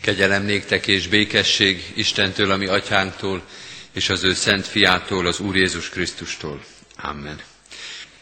Kegyelem 0.00 0.42
néktek 0.42 0.86
és 0.86 1.08
békesség 1.08 1.92
Istentől, 1.94 2.50
ami 2.50 2.66
atyánktól, 2.66 3.42
és 3.92 4.08
az 4.08 4.24
ő 4.24 4.34
szent 4.34 4.66
fiától, 4.66 5.26
az 5.26 5.40
Úr 5.40 5.56
Jézus 5.56 5.88
Krisztustól. 5.88 6.60
Amen. 6.96 7.40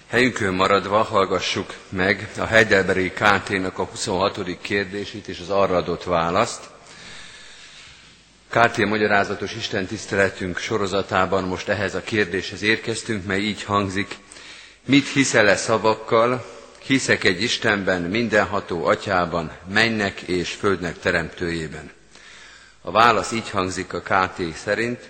Helyünkön 0.08 0.54
maradva 0.54 1.02
hallgassuk 1.02 1.74
meg 1.88 2.28
a 2.38 2.44
Heidelbergi 2.44 3.10
KT-nak 3.10 3.78
a 3.78 3.84
26. 3.84 4.60
kérdését 4.60 5.28
és 5.28 5.38
az 5.40 5.50
arra 5.50 5.76
adott 5.76 6.04
választ. 6.04 6.60
KT 8.50 8.76
magyarázatos 8.76 9.54
Isten 9.54 9.86
tiszteletünk 9.86 10.58
sorozatában 10.58 11.44
most 11.44 11.68
ehhez 11.68 11.94
a 11.94 12.02
kérdéshez 12.02 12.62
érkeztünk, 12.62 13.24
mely 13.26 13.40
így 13.40 13.62
hangzik. 13.62 14.16
Mit 14.86 15.08
hiszel-e 15.08 15.56
szavakkal, 15.56 16.57
hiszek 16.88 17.24
egy 17.24 17.42
Istenben, 17.42 18.02
mindenható 18.02 18.86
atyában, 18.86 19.52
mennek 19.72 20.20
és 20.20 20.50
földnek 20.50 20.98
teremtőjében. 20.98 21.90
A 22.80 22.90
válasz 22.90 23.32
így 23.32 23.50
hangzik 23.50 23.92
a 23.92 24.00
KT 24.00 24.56
szerint, 24.56 25.08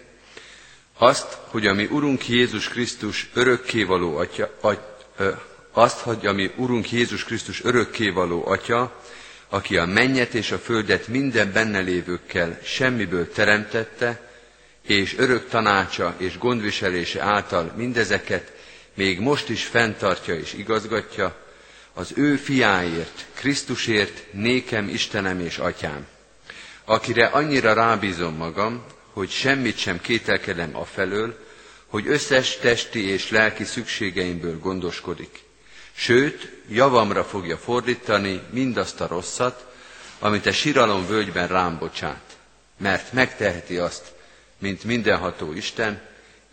azt, 0.98 1.38
hogy 1.46 1.66
a 1.66 1.74
mi 1.74 1.84
Urunk 1.84 2.28
Jézus 2.28 2.68
Krisztus 2.68 3.30
örökkévaló 3.34 4.16
atya, 4.16 4.54
aty, 4.60 4.78
ö, 5.16 5.30
azt, 5.72 5.98
hogy 5.98 6.26
a 6.26 6.32
mi 6.32 6.50
Urunk 6.56 6.90
Jézus 6.90 7.24
Krisztus 7.24 7.64
örökkévaló 7.64 8.46
atya, 8.46 9.02
aki 9.48 9.76
a 9.76 9.86
mennyet 9.86 10.34
és 10.34 10.50
a 10.50 10.58
földet 10.58 11.08
minden 11.08 11.52
benne 11.52 11.78
lévőkkel 11.78 12.58
semmiből 12.62 13.32
teremtette, 13.32 14.30
és 14.82 15.18
örök 15.18 15.48
tanácsa 15.48 16.14
és 16.16 16.38
gondviselése 16.38 17.22
által 17.22 17.72
mindezeket 17.76 18.52
még 18.94 19.20
most 19.20 19.48
is 19.48 19.64
fenntartja 19.64 20.34
és 20.34 20.52
igazgatja, 20.52 21.46
az 21.98 22.12
ő 22.14 22.36
fiáért, 22.36 23.26
Krisztusért, 23.34 24.32
nékem 24.32 24.88
Istenem 24.88 25.40
és 25.40 25.58
Atyám, 25.58 26.06
akire 26.84 27.26
annyira 27.26 27.72
rábízom 27.72 28.34
magam, 28.34 28.84
hogy 29.12 29.30
semmit 29.30 29.78
sem 29.78 30.00
kételkedem 30.00 30.76
afelől, 30.76 31.38
hogy 31.86 32.06
összes 32.06 32.56
testi 32.56 33.08
és 33.08 33.30
lelki 33.30 33.64
szükségeimből 33.64 34.58
gondoskodik. 34.58 35.42
Sőt, 35.92 36.50
javamra 36.68 37.24
fogja 37.24 37.56
fordítani 37.56 38.40
mindazt 38.50 39.00
a 39.00 39.06
rosszat, 39.06 39.66
amit 40.18 40.46
a 40.46 40.52
siralom 40.52 41.06
völgyben 41.06 41.48
rám 41.48 41.78
bocsát, 41.78 42.36
mert 42.76 43.12
megteheti 43.12 43.76
azt, 43.76 44.12
mint 44.58 44.84
mindenható 44.84 45.52
Isten, 45.52 46.00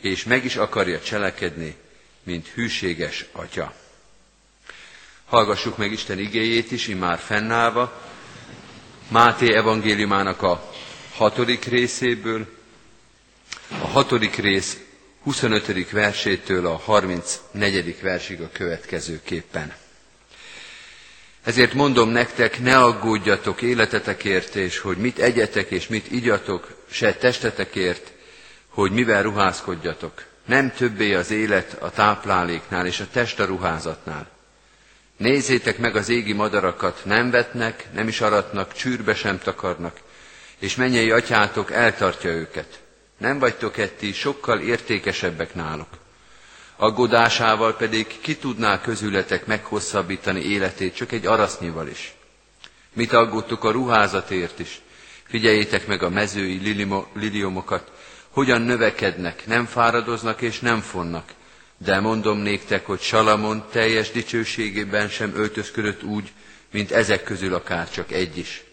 és 0.01 0.23
meg 0.23 0.45
is 0.45 0.55
akarja 0.55 0.99
cselekedni, 0.99 1.75
mint 2.23 2.47
hűséges 2.47 3.25
Atya. 3.31 3.73
Hallgassuk 5.25 5.77
meg 5.77 5.91
Isten 5.91 6.19
igéjét 6.19 6.71
is, 6.71 6.87
immár 6.87 7.19
fennállva, 7.19 8.01
Máté 9.07 9.53
evangéliumának 9.55 10.41
a 10.41 10.71
hatodik 11.15 11.65
részéből, 11.65 12.45
a 13.81 13.87
hatodik 13.87 14.35
rész 14.35 14.77
25. 15.23 15.89
versétől 15.91 16.65
a 16.65 16.75
34. 16.75 18.01
versig 18.01 18.41
a 18.41 18.49
következőképpen. 18.53 19.73
Ezért 21.43 21.73
mondom 21.73 22.09
nektek, 22.09 22.59
ne 22.61 22.77
aggódjatok 22.77 23.61
életetekért, 23.61 24.55
és 24.55 24.77
hogy 24.79 24.97
mit 24.97 25.19
egyetek 25.19 25.71
és 25.71 25.87
mit 25.87 26.11
igyatok, 26.11 26.83
se 26.89 27.13
testetekért, 27.13 28.11
hogy 28.67 28.91
mivel 28.91 29.23
ruházkodjatok. 29.23 30.23
Nem 30.45 30.71
többé 30.73 31.13
az 31.13 31.31
élet 31.31 31.73
a 31.81 31.89
tápláléknál 31.91 32.85
és 32.85 32.99
a 32.99 33.07
test 33.11 33.39
a 33.39 33.45
ruházatnál. 33.45 34.34
Nézzétek 35.17 35.77
meg 35.77 35.95
az 35.95 36.09
égi 36.09 36.33
madarakat, 36.33 37.01
nem 37.05 37.29
vetnek, 37.31 37.87
nem 37.93 38.07
is 38.07 38.21
aratnak, 38.21 38.73
csűrbe 38.73 39.15
sem 39.15 39.39
takarnak, 39.39 39.99
és 40.59 40.75
mennyei 40.75 41.11
atyátok 41.11 41.71
eltartja 41.71 42.29
őket. 42.29 42.79
Nem 43.17 43.39
vagytok 43.39 43.77
etti 43.77 44.11
sokkal 44.13 44.59
értékesebbek 44.59 45.53
náluk. 45.55 45.87
Aggódásával 46.75 47.75
pedig 47.75 48.19
ki 48.21 48.35
tudná 48.37 48.81
közületek 48.81 49.45
meghosszabbítani 49.45 50.41
életét 50.41 50.95
csak 50.95 51.11
egy 51.11 51.25
arasznyival 51.25 51.87
is. 51.87 52.13
Mit 52.93 53.13
aggódtuk 53.13 53.63
a 53.63 53.71
ruházatért 53.71 54.59
is? 54.59 54.81
Figyeljétek 55.27 55.87
meg 55.87 56.03
a 56.03 56.09
mezői 56.09 56.57
lilimo, 56.57 57.05
liliomokat, 57.13 57.91
hogyan 58.29 58.61
növekednek, 58.61 59.45
nem 59.47 59.65
fáradoznak 59.65 60.41
és 60.41 60.59
nem 60.59 60.81
fonnak. 60.81 61.31
De 61.77 61.99
mondom 61.99 62.37
néktek, 62.37 62.85
hogy 62.85 62.99
Salamon 63.01 63.65
teljes 63.71 64.11
dicsőségében 64.11 65.09
sem 65.09 65.35
öltözködött 65.35 66.03
úgy, 66.03 66.31
mint 66.71 66.91
ezek 66.91 67.23
közül 67.23 67.53
akár 67.53 67.89
csak 67.89 68.11
egy 68.11 68.37
is. 68.37 68.63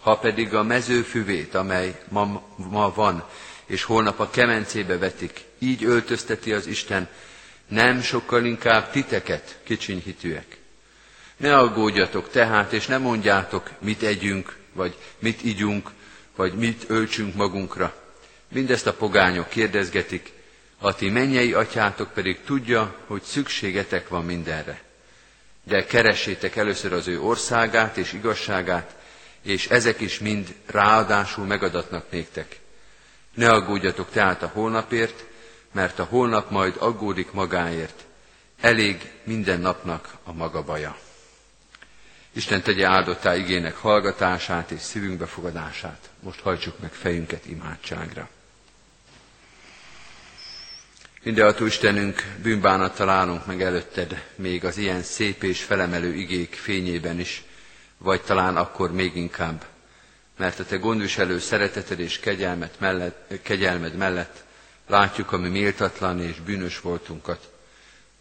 Ha 0.00 0.16
pedig 0.18 0.54
a 0.54 0.62
mezőfüvét, 0.62 1.54
amely 1.54 2.00
ma, 2.08 2.42
ma 2.56 2.92
van, 2.94 3.24
és 3.66 3.82
holnap 3.82 4.20
a 4.20 4.30
kemencébe 4.30 4.98
vetik, 4.98 5.44
így 5.58 5.84
öltözteti 5.84 6.52
az 6.52 6.66
Isten, 6.66 7.08
nem 7.68 8.00
sokkal 8.00 8.44
inkább 8.44 8.90
titeket, 8.90 9.58
kicsinyhitűek. 9.64 10.56
Ne 11.36 11.56
aggódjatok 11.58 12.30
tehát, 12.30 12.72
és 12.72 12.86
ne 12.86 12.98
mondjátok, 12.98 13.70
mit 13.78 14.02
együnk, 14.02 14.56
vagy 14.72 14.96
mit 15.18 15.44
igyunk, 15.44 15.90
vagy 16.36 16.54
mit 16.54 16.84
öltsünk 16.88 17.34
magunkra. 17.34 17.94
Mindezt 18.48 18.86
a 18.86 18.92
pogányok 18.92 19.48
kérdezgetik, 19.48 20.32
a 20.84 20.94
ti 20.94 21.08
mennyei 21.10 21.52
atyátok 21.52 22.12
pedig 22.12 22.44
tudja, 22.44 22.96
hogy 23.06 23.22
szükségetek 23.22 24.08
van 24.08 24.24
mindenre. 24.24 24.80
De 25.64 25.84
keressétek 25.84 26.56
először 26.56 26.92
az 26.92 27.08
ő 27.08 27.20
országát 27.20 27.96
és 27.96 28.12
igazságát, 28.12 28.94
és 29.42 29.66
ezek 29.68 30.00
is 30.00 30.18
mind 30.18 30.54
ráadásul 30.66 31.44
megadatnak 31.46 32.10
néktek. 32.10 32.60
Ne 33.34 33.50
aggódjatok 33.50 34.10
tehát 34.10 34.42
a 34.42 34.50
holnapért, 34.54 35.24
mert 35.72 35.98
a 35.98 36.04
holnap 36.04 36.50
majd 36.50 36.74
aggódik 36.78 37.32
magáért. 37.32 38.04
Elég 38.60 39.10
minden 39.24 39.60
napnak 39.60 40.08
a 40.24 40.32
maga 40.32 40.62
baja. 40.62 40.96
Isten 42.32 42.62
tegye 42.62 42.86
áldottá 42.86 43.36
igének 43.36 43.76
hallgatását 43.76 44.70
és 44.70 44.80
szívünk 44.80 45.26
fogadását. 45.26 46.10
Most 46.20 46.40
hajtsuk 46.40 46.78
meg 46.80 46.92
fejünket 46.92 47.46
imádságra. 47.46 48.28
Mindenható 51.24 51.66
Istenünk, 51.66 52.22
bűnbánattal 52.42 53.08
állunk 53.08 53.46
meg 53.46 53.62
előtted, 53.62 54.24
még 54.34 54.64
az 54.64 54.76
ilyen 54.76 55.02
szép 55.02 55.42
és 55.42 55.62
felemelő 55.62 56.14
igék 56.14 56.54
fényében 56.54 57.20
is, 57.20 57.42
vagy 57.98 58.22
talán 58.22 58.56
akkor 58.56 58.92
még 58.92 59.16
inkább, 59.16 59.64
mert 60.36 60.58
a 60.58 60.64
Te 60.64 60.76
gondviselő 60.76 61.38
szereteted 61.38 62.00
és 62.00 62.18
kegyelmed 62.18 62.70
mellett, 62.78 63.34
kegyelmed 63.42 63.94
mellett 63.94 64.44
látjuk 64.86 65.32
a 65.32 65.38
mi 65.38 65.48
méltatlan 65.48 66.20
és 66.20 66.40
bűnös 66.40 66.80
voltunkat. 66.80 67.50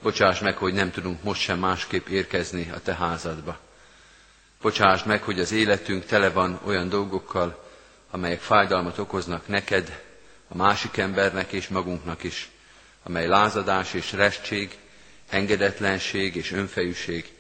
Bocsáss 0.01 0.39
meg, 0.39 0.57
hogy 0.57 0.73
nem 0.73 0.91
tudunk 0.91 1.23
most 1.23 1.41
sem 1.41 1.59
másképp 1.59 2.07
érkezni 2.07 2.71
a 2.73 2.79
Te 2.81 2.95
házadba. 2.95 3.59
Bocsáss 4.61 5.03
meg, 5.03 5.23
hogy 5.23 5.39
az 5.39 5.51
életünk 5.51 6.05
tele 6.05 6.29
van 6.29 6.59
olyan 6.65 6.89
dolgokkal, 6.89 7.69
amelyek 8.11 8.39
fájdalmat 8.39 8.97
okoznak 8.97 9.47
neked, 9.47 10.01
a 10.47 10.55
másik 10.55 10.97
embernek 10.97 11.51
és 11.51 11.67
magunknak 11.67 12.23
is 12.23 12.49
amely 13.03 13.27
lázadás 13.27 13.93
és 13.93 14.11
restség, 14.11 14.77
engedetlenség 15.29 16.35
és 16.35 16.51
önfejűség, 16.51 17.31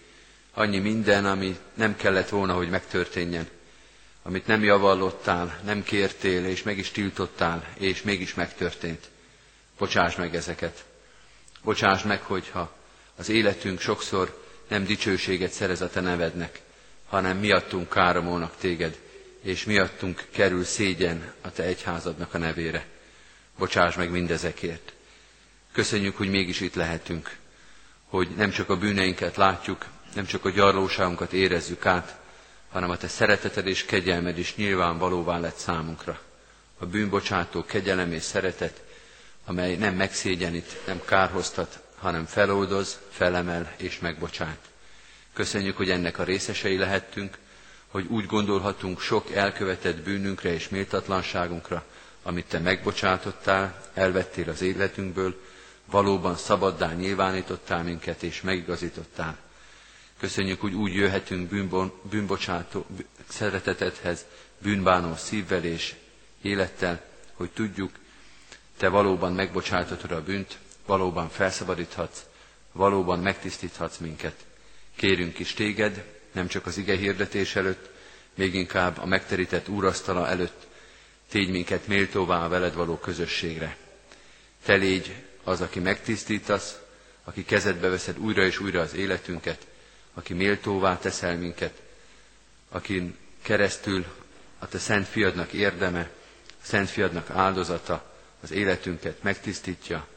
annyi 0.53 0.79
minden, 0.79 1.25
ami 1.25 1.57
nem 1.73 1.95
kellett 1.95 2.29
volna, 2.29 2.53
hogy 2.53 2.69
megtörténjen, 2.69 3.47
amit 4.23 4.47
nem 4.47 4.63
javallottál, 4.63 5.59
nem 5.63 5.83
kértél, 5.83 6.45
és 6.45 6.63
meg 6.63 6.77
is 6.77 6.89
tiltottál, 6.89 7.67
és 7.77 8.01
mégis 8.01 8.33
megtörtént. 8.33 9.09
Bocsáss 9.77 10.15
meg 10.15 10.35
ezeket. 10.35 10.85
Bocsáss 11.63 12.03
meg, 12.03 12.21
hogyha 12.21 12.75
az 13.15 13.29
életünk 13.29 13.79
sokszor 13.79 14.43
nem 14.67 14.85
dicsőséget 14.85 15.51
szerez 15.51 15.81
a 15.81 15.89
te 15.89 16.01
nevednek, 16.01 16.61
hanem 17.09 17.37
miattunk 17.37 17.89
káromolnak 17.89 18.55
téged, 18.57 18.99
és 19.41 19.63
miattunk 19.63 20.23
kerül 20.31 20.63
szégyen 20.63 21.33
a 21.41 21.51
te 21.51 21.63
egyházadnak 21.63 22.33
a 22.33 22.37
nevére. 22.37 22.85
Bocsáss 23.57 23.95
meg 23.95 24.09
mindezekért. 24.09 24.93
Köszönjük, 25.71 26.17
hogy 26.17 26.29
mégis 26.29 26.59
itt 26.61 26.75
lehetünk, 26.75 27.37
hogy 28.05 28.29
nem 28.35 28.49
csak 28.51 28.69
a 28.69 28.77
bűneinket 28.77 29.35
látjuk, 29.35 29.85
nem 30.15 30.25
csak 30.25 30.45
a 30.45 30.49
gyarlóságunkat 30.49 31.33
érezzük 31.33 31.85
át, 31.85 32.19
hanem 32.71 32.89
a 32.89 32.97
te 32.97 33.07
szereteted 33.07 33.67
és 33.67 33.85
kegyelmed 33.85 34.37
is 34.37 34.55
nyilvánvalóvá 34.55 35.37
lett 35.39 35.57
számunkra. 35.57 36.19
A 36.77 36.85
bűnbocsátó 36.85 37.63
kegyelem 37.65 38.11
és 38.11 38.23
szeretet, 38.23 38.83
amely 39.45 39.75
nem 39.75 39.95
megszégyenít, 39.95 40.77
nem 40.87 41.01
kárhoztat, 41.05 41.79
hanem 41.99 42.25
feloldoz, 42.25 42.99
felemel 43.09 43.73
és 43.77 43.99
megbocsát. 43.99 44.57
Köszönjük, 45.33 45.77
hogy 45.77 45.89
ennek 45.89 46.17
a 46.19 46.23
részesei 46.23 46.77
lehettünk, 46.77 47.37
hogy 47.87 48.05
úgy 48.09 48.25
gondolhatunk 48.25 48.99
sok 48.99 49.31
elkövetett 49.31 49.97
bűnünkre 49.97 50.53
és 50.53 50.69
méltatlanságunkra, 50.69 51.83
amit 52.23 52.45
te 52.45 52.59
megbocsátottál, 52.59 53.81
elvettél 53.93 54.49
az 54.49 54.61
életünkből, 54.61 55.35
valóban 55.91 56.35
szabaddá 56.35 56.93
nyilvánítottál 56.93 57.83
minket 57.83 58.23
és 58.23 58.41
megigazítottál. 58.41 59.37
Köszönjük, 60.19 60.61
hogy 60.61 60.73
úgy 60.73 60.93
jöhetünk 60.93 61.49
bűnbon, 61.49 61.91
bűnbocsátó 62.09 62.85
szeretetedhez, 63.27 64.25
bűnbánó 64.61 65.15
szívvel 65.15 65.63
és 65.63 65.95
élettel, 66.41 67.01
hogy 67.33 67.49
tudjuk, 67.49 67.91
te 68.77 68.87
valóban 68.89 69.33
megbocsátatod 69.33 70.11
a 70.11 70.23
bűnt, 70.23 70.57
valóban 70.85 71.29
felszabadíthatsz, 71.29 72.19
valóban 72.71 73.19
megtisztíthatsz 73.19 73.97
minket. 73.97 74.35
Kérünk 74.95 75.39
is 75.39 75.53
téged, 75.53 76.03
nem 76.31 76.47
csak 76.47 76.65
az 76.65 76.77
ige 76.77 76.95
hirdetés 76.97 77.55
előtt, 77.55 77.89
még 78.35 78.53
inkább 78.53 78.97
a 78.97 79.05
megterített 79.05 79.67
úrasztala 79.67 80.27
előtt, 80.27 80.67
tégy 81.29 81.49
minket 81.49 81.87
méltóvá 81.87 82.45
a 82.45 82.49
veled 82.49 82.73
való 82.75 82.97
közösségre. 82.97 83.77
Te 84.65 84.73
légy 84.75 85.15
az, 85.43 85.61
aki 85.61 85.79
megtisztítasz, 85.79 86.79
aki 87.23 87.45
kezedbe 87.45 87.89
veszed 87.89 88.19
újra 88.19 88.45
és 88.45 88.59
újra 88.59 88.81
az 88.81 88.93
életünket, 88.93 89.67
aki 90.13 90.33
méltóvá 90.33 90.97
teszel 90.97 91.37
minket, 91.37 91.81
akin 92.69 93.17
keresztül 93.41 94.05
a 94.59 94.67
te 94.67 94.77
szent 94.77 95.07
fiadnak 95.07 95.53
érdeme, 95.53 96.09
a 96.47 96.65
szent 96.65 96.89
fiadnak 96.89 97.29
áldozata 97.29 98.15
az 98.41 98.51
életünket 98.51 99.23
megtisztítja, 99.23 100.07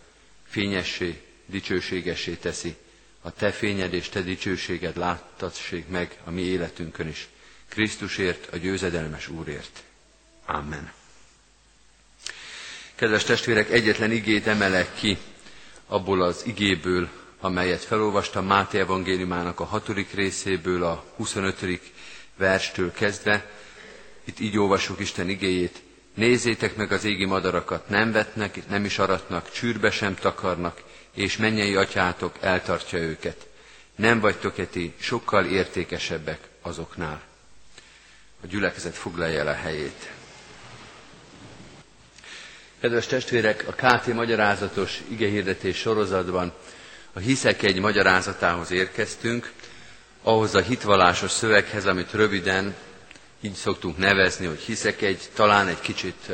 fényessé, 0.48 1.22
dicsőségessé 1.46 2.34
teszi, 2.34 2.76
a 3.20 3.30
te 3.32 3.50
fényed 3.50 3.92
és 3.92 4.08
te 4.08 4.20
dicsőséged 4.20 4.96
láttassék 4.96 5.88
meg 5.88 6.20
a 6.24 6.30
mi 6.30 6.42
életünkön 6.42 7.08
is. 7.08 7.28
Krisztusért, 7.68 8.52
a 8.52 8.56
győzedelmes 8.56 9.28
Úrért. 9.28 9.82
Amen. 10.44 10.92
Kedves 12.96 13.24
testvérek, 13.24 13.70
egyetlen 13.70 14.10
igét 14.10 14.46
emelek 14.46 14.94
ki 14.94 15.18
abból 15.86 16.22
az 16.22 16.42
igéből, 16.46 17.08
amelyet 17.40 17.84
felolvastam 17.84 18.46
Máté 18.46 18.78
evangéliumának 18.78 19.60
a 19.60 19.64
hatodik 19.64 20.12
részéből, 20.14 20.84
a 20.84 21.04
25. 21.16 21.80
verstől 22.36 22.92
kezdve. 22.92 23.50
Itt 24.24 24.40
így 24.40 24.58
olvasok 24.58 25.00
Isten 25.00 25.28
igéjét. 25.28 25.82
Nézzétek 26.14 26.76
meg 26.76 26.92
az 26.92 27.04
égi 27.04 27.24
madarakat, 27.24 27.88
nem 27.88 28.12
vetnek, 28.12 28.68
nem 28.68 28.84
is 28.84 28.98
aratnak, 28.98 29.50
csűrbe 29.50 29.90
sem 29.90 30.14
takarnak, 30.14 30.82
és 31.14 31.36
mennyei 31.36 31.74
atyátok 31.76 32.34
eltartja 32.40 32.98
őket. 32.98 33.46
Nem 33.96 34.20
vagytok 34.20 34.58
eti 34.58 34.92
sokkal 34.98 35.44
értékesebbek 35.44 36.40
azoknál. 36.62 37.22
A 38.42 38.46
gyülekezet 38.46 38.94
foglalja 38.94 39.38
el 39.40 39.46
a 39.48 39.52
helyét. 39.52 40.10
Kedves 42.84 43.06
testvérek, 43.06 43.64
a 43.68 43.72
KT 43.72 44.06
magyarázatos 44.06 45.00
igehirdetés 45.08 45.76
sorozatban 45.76 46.52
a 47.12 47.18
hiszek 47.18 47.62
egy 47.62 47.80
magyarázatához 47.80 48.70
érkeztünk, 48.70 49.52
ahhoz 50.22 50.54
a 50.54 50.60
hitvalásos 50.60 51.30
szöveghez, 51.30 51.86
amit 51.86 52.12
röviden 52.12 52.74
így 53.40 53.52
szoktunk 53.54 53.98
nevezni, 53.98 54.46
hogy 54.46 54.58
hiszek 54.58 55.02
egy, 55.02 55.28
talán 55.34 55.68
egy 55.68 55.80
kicsit 55.80 56.30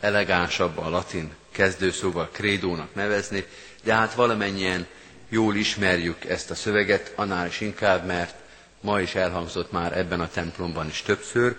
elegánsabb 0.00 0.78
a 0.78 0.88
latin 0.88 1.32
kezdőszóval 1.52 2.28
krédónak 2.32 2.94
nevezni, 2.94 3.44
de 3.84 3.94
hát 3.94 4.14
valamennyien 4.14 4.86
jól 5.28 5.54
ismerjük 5.56 6.24
ezt 6.24 6.50
a 6.50 6.54
szöveget, 6.54 7.12
annál 7.14 7.46
is 7.46 7.60
inkább, 7.60 8.06
mert 8.06 8.34
ma 8.80 9.00
is 9.00 9.14
elhangzott 9.14 9.72
már 9.72 9.98
ebben 9.98 10.20
a 10.20 10.28
templomban 10.28 10.86
is 10.88 11.02
többször, 11.02 11.56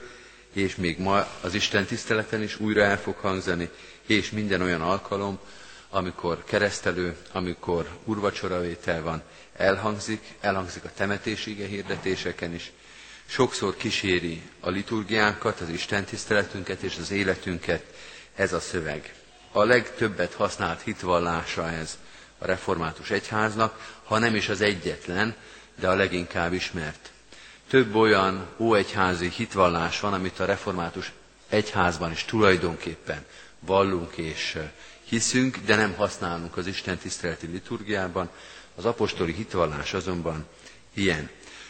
és 0.56 0.75
még 0.75 1.00
ma 1.00 1.28
az 1.42 1.54
Isten 1.54 1.86
tiszteleten 1.86 2.42
is 2.42 2.60
újra 2.60 2.84
el 2.84 2.98
fog 3.00 3.16
hangzani, 3.16 3.69
és 4.07 4.31
minden 4.31 4.62
olyan 4.62 4.81
alkalom, 4.81 5.40
amikor 5.90 6.44
keresztelő, 6.44 7.16
amikor 7.31 7.88
urvacsoravétel 8.04 9.02
van, 9.02 9.22
elhangzik, 9.56 10.22
elhangzik 10.42 10.84
a 10.84 10.92
temetési 10.96 11.54
hirdetéseken 11.54 12.54
is, 12.54 12.72
sokszor 13.25 13.75
kíséri 13.75 14.42
a 14.60 14.69
liturgiánkat, 14.69 15.60
az 15.60 15.69
Isten 15.69 16.04
tiszteletünket 16.06 16.81
és 16.81 16.98
az 16.98 17.12
életünket 17.12 17.84
ez 18.36 18.54
a 18.54 18.60
szöveg. 18.60 19.13
A 19.51 19.63
legtöbbet 19.63 20.34
használt 20.34 20.81
hitvallása 20.81 21.69
ez 21.69 21.98
a 22.38 22.46
református 22.46 23.10
egyháznak, 23.10 24.00
ha 24.04 24.19
nem 24.19 24.36
is 24.36 24.50
az 24.50 24.62
egyetlen, 24.62 25.36
de 25.80 25.88
a 25.88 25.96
leginkább 25.96 26.54
ismert. 26.54 27.10
Több 27.69 27.95
olyan 27.95 28.47
óegyházi 28.57 29.29
hitvallás 29.29 30.00
van, 30.00 30.13
amit 30.13 30.39
a 30.39 30.45
református 30.45 31.12
egyházban 31.50 32.12
is 32.12 32.23
tulajdonképpen 32.25 33.25
vallunk 33.59 34.17
és 34.17 34.57
hiszünk, 35.03 35.57
de 35.65 35.75
nem 35.75 35.94
használunk 35.94 36.57
az 36.57 36.67
Isten 36.67 36.97
tiszteleti 36.97 37.47
liturgiában. 37.47 38.29
Az 38.75 38.85
apostoli 38.85 39.33
hitvallás 39.33 39.94
azonban 39.94 40.45
ilyen. 40.94 41.29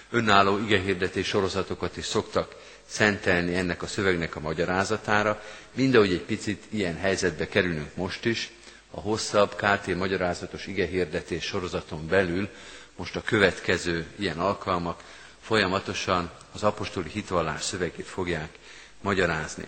Önálló 0.10 0.58
igehirdetés 0.58 1.28
sorozatokat 1.28 1.98
is 1.98 2.06
szoktak 2.06 2.56
szentelni 2.86 3.56
ennek 3.56 3.82
a 3.82 3.88
szövegnek 3.88 4.36
a 4.36 4.40
magyarázatára, 4.40 5.42
mindahogy 5.74 6.12
egy 6.12 6.22
picit 6.22 6.64
ilyen 6.70 6.98
helyzetbe 6.98 7.48
kerülünk 7.48 7.96
most 7.96 8.26
is, 8.26 8.52
a 8.92 9.00
hosszabb 9.00 9.56
KT 9.56 9.96
magyarázatos 9.96 10.68
igehirdetés 10.68 11.44
sorozaton 11.46 12.08
belül 12.08 12.50
most 12.96 13.16
a 13.16 13.22
következő 13.22 14.06
ilyen 14.16 14.40
alkalmak 14.40 15.04
folyamatosan 15.46 16.30
az 16.54 16.64
apostoli 16.64 17.10
hitvallás 17.10 17.64
szövegét 17.64 18.06
fogják 18.08 18.50
magyarázni. 19.02 19.68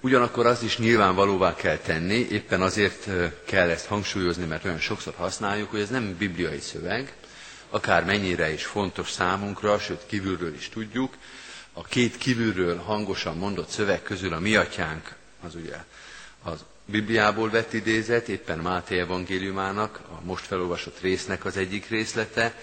Ugyanakkor 0.00 0.46
az 0.46 0.62
is 0.62 0.78
nyilvánvalóvá 0.78 1.54
kell 1.54 1.76
tenni, 1.76 2.14
éppen 2.30 2.62
azért 2.62 3.08
kell 3.44 3.68
ezt 3.70 3.86
hangsúlyozni, 3.86 4.44
mert 4.44 4.64
olyan 4.64 4.78
sokszor 4.78 5.14
használjuk, 5.16 5.70
hogy 5.70 5.80
ez 5.80 5.88
nem 5.88 6.16
bibliai 6.16 6.60
szöveg, 6.60 7.12
akár 7.70 8.04
mennyire 8.04 8.52
is 8.52 8.64
fontos 8.64 9.10
számunkra, 9.10 9.78
sőt 9.78 10.06
kívülről 10.06 10.54
is 10.54 10.68
tudjuk. 10.68 11.14
A 11.72 11.82
két 11.84 12.16
kívülről 12.16 12.76
hangosan 12.76 13.36
mondott 13.36 13.68
szöveg 13.68 14.02
közül 14.02 14.32
a 14.32 14.38
mi 14.38 14.56
atyánk, 14.56 15.14
az 15.42 15.54
ugye 15.54 15.76
az 16.42 16.64
Bibliából 16.84 17.50
vett 17.50 17.72
idézet, 17.72 18.28
éppen 18.28 18.58
Máté 18.58 18.98
evangéliumának, 18.98 20.00
a 20.10 20.24
most 20.24 20.44
felolvasott 20.44 21.00
résznek 21.00 21.44
az 21.44 21.56
egyik 21.56 21.88
részlete, 21.88 22.54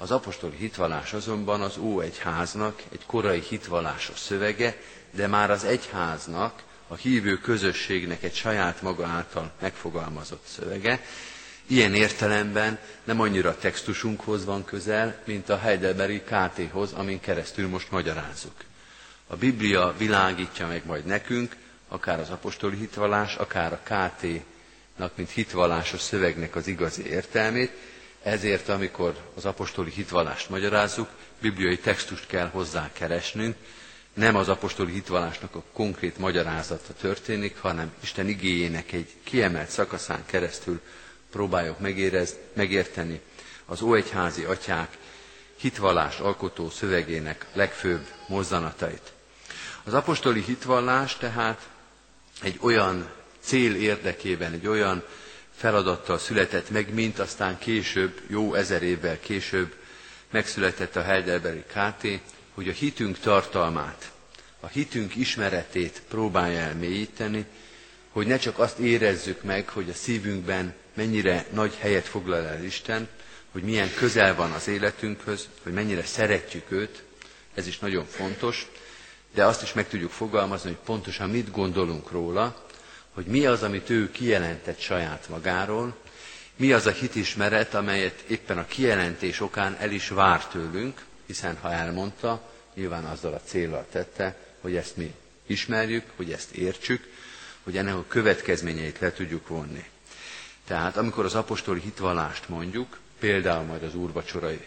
az 0.00 0.10
apostoli 0.10 0.56
hitvallás 0.56 1.12
azonban 1.12 1.60
az 1.60 1.76
Ó-egyháznak 1.76 2.82
egy 2.92 3.06
korai 3.06 3.40
hitvallásos 3.48 4.18
szövege, 4.18 4.76
de 5.10 5.26
már 5.26 5.50
az 5.50 5.64
egyháznak, 5.64 6.62
a 6.88 6.94
hívő 6.94 7.38
közösségnek 7.38 8.22
egy 8.22 8.34
saját 8.34 8.82
maga 8.82 9.06
által 9.06 9.52
megfogalmazott 9.60 10.44
szövege. 10.46 11.00
Ilyen 11.66 11.94
értelemben 11.94 12.78
nem 13.04 13.20
annyira 13.20 13.56
textusunkhoz 13.56 14.44
van 14.44 14.64
közel, 14.64 15.22
mint 15.24 15.48
a 15.48 15.58
Heidelbergi 15.58 16.20
KT-hoz, 16.20 16.92
amin 16.92 17.20
keresztül 17.20 17.68
most 17.68 17.90
magyarázzuk. 17.90 18.54
A 19.26 19.36
Biblia 19.36 19.94
világítja 19.98 20.66
meg 20.66 20.82
majd 20.86 21.04
nekünk, 21.04 21.56
akár 21.88 22.20
az 22.20 22.30
apostoli 22.30 22.76
hitvallás, 22.76 23.34
akár 23.34 23.72
a 23.72 23.80
KT-nak, 23.84 25.16
mint 25.16 25.30
hitvallásos 25.30 26.00
szövegnek 26.00 26.56
az 26.56 26.66
igazi 26.66 27.06
értelmét, 27.06 27.70
ezért, 28.22 28.68
amikor 28.68 29.16
az 29.34 29.44
apostoli 29.44 29.90
hitvallást 29.90 30.48
magyarázzuk, 30.48 31.08
bibliai 31.40 31.78
textust 31.78 32.26
kell 32.26 32.48
hozzá 32.48 32.90
keresnünk, 32.92 33.56
nem 34.14 34.36
az 34.36 34.48
apostoli 34.48 34.92
hitvallásnak 34.92 35.54
a 35.54 35.62
konkrét 35.72 36.18
magyarázata 36.18 36.92
történik, 37.00 37.58
hanem 37.58 37.92
Isten 38.02 38.28
igéjének 38.28 38.92
egy 38.92 39.08
kiemelt 39.24 39.68
szakaszán 39.70 40.22
keresztül 40.26 40.80
próbáljuk 41.30 41.78
megérez, 41.78 42.36
megérteni 42.52 43.20
az 43.66 43.82
óegyházi 43.82 44.44
atyák 44.44 44.96
hitvallás 45.56 46.18
alkotó 46.18 46.70
szövegének 46.70 47.46
legfőbb 47.52 48.06
mozzanatait. 48.28 49.12
Az 49.84 49.94
apostoli 49.94 50.42
hitvallás 50.42 51.16
tehát 51.16 51.68
egy 52.42 52.58
olyan 52.60 53.08
cél 53.40 53.74
érdekében, 53.74 54.52
egy 54.52 54.66
olyan 54.66 55.04
feladattal 55.60 56.18
született 56.18 56.70
meg, 56.70 56.94
mint 56.94 57.18
aztán 57.18 57.58
később, 57.58 58.20
jó 58.26 58.54
ezer 58.54 58.82
évvel 58.82 59.20
később 59.20 59.74
megszületett 60.30 60.96
a 60.96 61.02
Heidelbergi 61.02 61.62
KT, 61.66 62.06
hogy 62.54 62.68
a 62.68 62.72
hitünk 62.72 63.18
tartalmát, 63.18 64.10
a 64.60 64.66
hitünk 64.66 65.16
ismeretét 65.16 66.02
próbálja 66.08 66.58
elmélyíteni, 66.60 67.44
hogy 68.10 68.26
ne 68.26 68.36
csak 68.38 68.58
azt 68.58 68.78
érezzük 68.78 69.42
meg, 69.42 69.68
hogy 69.68 69.88
a 69.88 69.94
szívünkben 69.94 70.74
mennyire 70.94 71.46
nagy 71.52 71.74
helyet 71.78 72.06
foglal 72.06 72.46
el 72.46 72.64
Isten, 72.64 73.08
hogy 73.52 73.62
milyen 73.62 73.90
közel 73.94 74.34
van 74.34 74.50
az 74.50 74.68
életünkhöz, 74.68 75.48
hogy 75.62 75.72
mennyire 75.72 76.04
szeretjük 76.04 76.70
őt, 76.70 77.02
ez 77.54 77.66
is 77.66 77.78
nagyon 77.78 78.04
fontos, 78.06 78.66
de 79.34 79.44
azt 79.44 79.62
is 79.62 79.72
meg 79.72 79.88
tudjuk 79.88 80.10
fogalmazni, 80.10 80.68
hogy 80.68 80.78
pontosan 80.84 81.30
mit 81.30 81.50
gondolunk 81.50 82.10
róla, 82.10 82.68
hogy 83.14 83.24
mi 83.26 83.46
az, 83.46 83.62
amit 83.62 83.90
ő 83.90 84.10
kijelentett 84.10 84.78
saját 84.80 85.28
magáról, 85.28 85.94
mi 86.56 86.72
az 86.72 86.86
a 86.86 86.90
hitismeret, 86.90 87.74
amelyet 87.74 88.20
éppen 88.28 88.58
a 88.58 88.66
kijelentés 88.66 89.40
okán 89.40 89.76
el 89.78 89.90
is 89.90 90.08
vár 90.08 90.46
tőlünk, 90.46 91.04
hiszen 91.26 91.56
ha 91.60 91.72
elmondta, 91.72 92.50
nyilván 92.74 93.04
azzal 93.04 93.32
a 93.32 93.40
célral 93.44 93.86
tette, 93.90 94.36
hogy 94.60 94.76
ezt 94.76 94.96
mi 94.96 95.14
ismerjük, 95.46 96.04
hogy 96.16 96.32
ezt 96.32 96.50
értsük, 96.54 97.08
hogy 97.62 97.76
ennek 97.76 97.94
a 97.94 98.04
következményeit 98.08 98.98
le 98.98 99.12
tudjuk 99.12 99.48
vonni. 99.48 99.84
Tehát 100.66 100.96
amikor 100.96 101.24
az 101.24 101.34
apostoli 101.34 101.80
hitvallást 101.80 102.48
mondjuk, 102.48 102.98
például 103.18 103.64
majd 103.64 103.82
az 103.82 103.94
úrvacsorai 103.94 104.60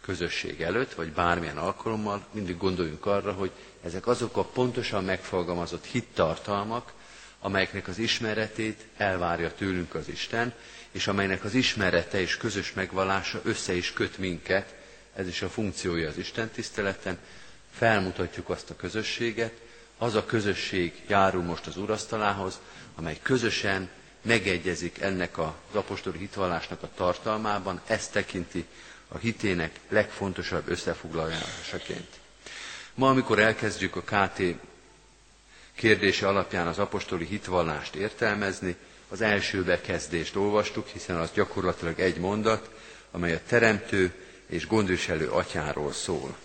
közösség 0.00 0.60
előtt, 0.60 0.94
vagy 0.94 1.12
bármilyen 1.12 1.56
alkalommal 1.58 2.26
mindig 2.32 2.56
gondoljunk 2.56 3.06
arra, 3.06 3.32
hogy 3.32 3.50
ezek 3.82 4.06
azok 4.06 4.36
a 4.36 4.44
pontosan 4.44 5.04
megfogalmazott 5.04 5.84
hittartalmak, 5.84 6.92
amelyeknek 7.42 7.88
az 7.88 7.98
ismeretét 7.98 8.80
elvárja 8.96 9.54
tőlünk 9.54 9.94
az 9.94 10.08
Isten, 10.08 10.52
és 10.90 11.06
amelynek 11.06 11.44
az 11.44 11.54
ismerete 11.54 12.20
és 12.20 12.36
közös 12.36 12.72
megvallása 12.72 13.40
össze 13.44 13.72
is 13.74 13.92
köt 13.92 14.18
minket, 14.18 14.74
ez 15.14 15.26
is 15.28 15.42
a 15.42 15.48
funkciója 15.48 16.08
az 16.08 16.18
Isten 16.18 16.48
tiszteleten, 16.50 17.18
felmutatjuk 17.72 18.48
azt 18.48 18.70
a 18.70 18.76
közösséget, 18.76 19.52
az 19.98 20.14
a 20.14 20.24
közösség 20.24 20.92
járul 21.08 21.42
most 21.42 21.66
az 21.66 21.76
urasztalához, 21.76 22.60
amely 22.94 23.18
közösen 23.22 23.88
megegyezik 24.22 25.00
ennek 25.00 25.38
az 25.38 25.46
apostoli 25.72 26.18
hitvallásnak 26.18 26.82
a 26.82 26.88
tartalmában, 26.94 27.80
ezt 27.86 28.12
tekinti 28.12 28.64
a 29.08 29.18
hitének 29.18 29.78
legfontosabb 29.88 30.68
összefoglalásaként. 30.68 32.08
Ma, 32.94 33.08
amikor 33.08 33.38
elkezdjük 33.38 33.96
a 33.96 34.02
KT 34.02 34.42
kérdése 35.74 36.28
alapján 36.28 36.66
az 36.66 36.78
apostoli 36.78 37.24
hitvallást 37.24 37.94
értelmezni, 37.94 38.76
az 39.08 39.20
első 39.20 39.62
bekezdést 39.62 40.36
olvastuk, 40.36 40.86
hiszen 40.86 41.16
az 41.16 41.30
gyakorlatilag 41.34 42.00
egy 42.00 42.18
mondat, 42.18 42.70
amely 43.10 43.32
a 43.34 43.40
teremtő 43.46 44.12
és 44.46 44.66
gondviselő 44.66 45.28
atyáról 45.30 45.92
szól. 45.92 46.36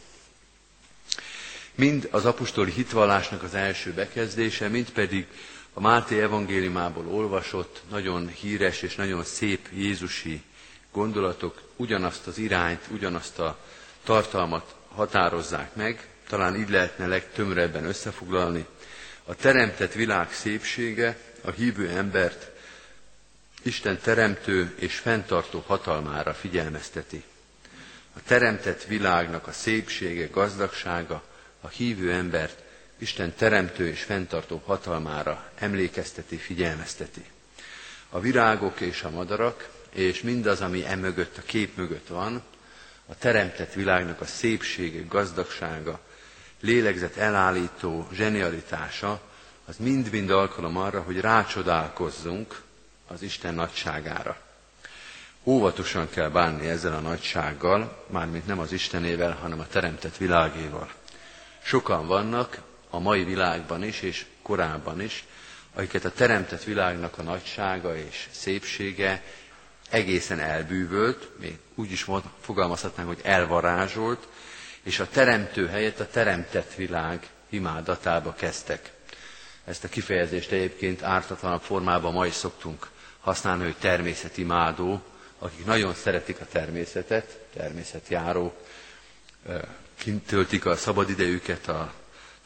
Mind 1.76 2.08
az 2.12 2.26
apostoli 2.26 2.72
hitvallásnak 2.72 3.44
az 3.44 3.54
első 3.54 3.94
bekezdése, 3.94 4.68
mind 4.68 4.90
pedig 4.90 5.28
a 5.74 5.80
Máté 5.80 6.22
evangéliumából 6.22 7.08
olvasott, 7.08 7.82
nagyon 7.90 8.28
híres 8.28 8.82
és 8.82 8.96
nagyon 8.96 9.24
szép 9.24 9.68
Jézusi 9.74 10.42
gondolatok 10.92 11.62
ugyanazt 11.76 12.28
az 12.28 12.38
irányt, 12.38 12.82
ugyanazt 12.92 13.40
a 13.40 13.58
tartalmat 14.04 14.76
határozzák 14.96 15.76
meg, 15.76 16.08
talán 16.28 16.56
így 16.56 16.70
lehetne 16.70 17.08
legtömrebben 17.08 17.86
összefoglalni. 17.86 18.66
A 19.30 19.36
teremtett 19.36 19.94
világ 19.94 20.32
szépsége 20.32 21.18
a 21.42 21.52
hívő 21.52 21.90
embert 21.90 22.52
Isten 23.62 24.00
teremtő 24.00 24.76
és 24.80 24.96
fenntartó 24.98 25.64
hatalmára 25.68 26.34
figyelmezteti. 26.34 27.24
A 28.14 28.20
teremtett 28.28 28.84
világnak 28.84 29.48
a 29.48 29.52
szépsége, 29.52 30.28
gazdagsága 30.28 31.24
a 31.62 31.68
hívő 31.68 32.12
embert 32.12 32.64
Isten 32.98 33.34
teremtő 33.34 33.88
és 33.88 34.04
fenntartó 34.04 34.62
hatalmára 34.66 35.52
emlékezteti, 35.56 36.36
figyelmezteti. 36.38 37.26
A 38.10 38.20
virágok 38.20 38.82
és 38.82 39.02
a 39.04 39.10
madarak, 39.10 39.70
és 39.94 40.22
mindaz, 40.22 40.62
ami 40.62 40.86
emögött, 40.86 41.38
a 41.38 41.42
kép 41.46 41.78
mögött 41.78 42.08
van, 42.08 42.44
a 43.06 43.18
teremtett 43.18 43.74
világnak 43.74 44.22
a 44.22 44.26
szépsége, 44.26 45.02
gazdagsága, 45.08 46.00
lélegzet 46.60 47.18
elállító 47.18 48.08
zsenialitása, 48.14 49.22
az 49.66 49.78
mind-mind 49.78 50.30
alkalom 50.30 50.78
arra, 50.78 51.02
hogy 51.02 51.20
rácsodálkozzunk 51.20 52.62
az 53.08 53.22
Isten 53.22 53.54
nagyságára. 53.54 54.38
Óvatosan 55.44 56.10
kell 56.10 56.30
bánni 56.30 56.68
ezzel 56.68 56.94
a 56.94 57.00
nagysággal, 57.00 58.06
mármint 58.10 58.48
nem 58.48 58.60
az 58.60 58.72
Istenével, 58.72 59.32
hanem 59.42 59.60
a 59.60 59.68
teremtett 59.68 60.18
világéval. 60.18 60.90
Sokan 61.64 62.08
vannak 62.08 62.62
a 62.90 63.00
mai 63.00 63.24
világban 63.24 63.84
is, 63.84 64.02
és 64.02 64.26
korábban 64.42 65.02
is, 65.02 65.26
akiket 65.74 66.06
a 66.06 66.12
teremtett 66.12 66.64
világnak 66.64 67.18
a 67.18 67.22
nagysága 67.24 67.98
és 67.98 68.28
szépsége 68.32 69.24
egészen 69.90 70.40
elbűvölt, 70.40 71.30
még 71.40 71.58
úgy 71.76 71.92
is 71.92 72.06
fogalmazhatnánk, 72.42 73.08
hogy 73.10 73.22
elvarázsolt, 73.24 74.28
és 74.88 75.00
a 75.00 75.08
teremtő 75.10 75.68
helyett 75.68 76.00
a 76.00 76.08
teremtett 76.08 76.74
világ 76.74 77.28
imádatába 77.50 78.34
kezdtek. 78.34 78.92
Ezt 79.66 79.84
a 79.84 79.88
kifejezést 79.90 80.52
egyébként 80.52 81.04
ártatlanabb 81.04 81.62
formában 81.62 82.14
ma 82.14 82.26
is 82.26 82.34
szoktunk 82.34 82.88
használni, 83.20 83.64
hogy 83.64 83.76
természetimádó, 83.80 85.02
akik 85.40 85.66
nagyon 85.66 85.94
szeretik 85.94 86.40
a 86.42 86.46
természetet, 86.52 87.40
természetjárók, 87.54 88.54
kint 89.98 90.26
töltik 90.28 90.66
a 90.66 90.76
szabadidejüket 90.76 91.68
a 91.68 91.94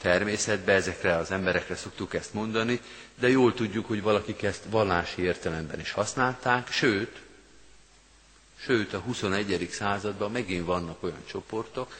természetbe, 0.01 0.73
ezekre 0.73 1.15
az 1.15 1.31
emberekre 1.31 1.75
szoktuk 1.75 2.13
ezt 2.13 2.33
mondani, 2.33 2.79
de 3.19 3.29
jól 3.29 3.53
tudjuk, 3.53 3.85
hogy 3.87 4.01
valakik 4.01 4.43
ezt 4.43 4.63
vallási 4.69 5.21
értelemben 5.21 5.79
is 5.79 5.91
használták, 5.91 6.71
sőt, 6.71 7.21
sőt 8.59 8.93
a 8.93 8.99
21. 8.99 9.67
században 9.71 10.31
megint 10.31 10.65
vannak 10.65 11.03
olyan 11.03 11.23
csoportok, 11.25 11.93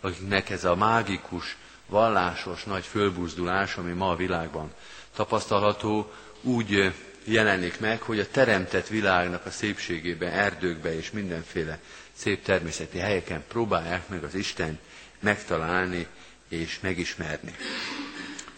akiknek 0.00 0.50
ez 0.50 0.64
a 0.64 0.74
mágikus, 0.76 1.56
vallásos 1.86 2.64
nagy 2.64 2.84
fölbuzdulás, 2.84 3.76
ami 3.76 3.92
ma 3.92 4.10
a 4.10 4.16
világban 4.16 4.72
tapasztalható, 5.16 6.12
úgy 6.42 6.92
jelenik 7.24 7.80
meg, 7.80 8.02
hogy 8.02 8.18
a 8.18 8.30
teremtett 8.30 8.86
világnak 8.86 9.46
a 9.46 9.50
szépségében, 9.50 10.32
erdőkbe 10.32 10.96
és 10.96 11.10
mindenféle 11.10 11.78
szép 12.12 12.42
természeti 12.44 12.98
helyeken 12.98 13.44
próbálják 13.48 14.08
meg 14.08 14.24
az 14.24 14.34
Isten 14.34 14.78
megtalálni 15.20 16.06
és 16.48 16.80
megismerni. 16.80 17.54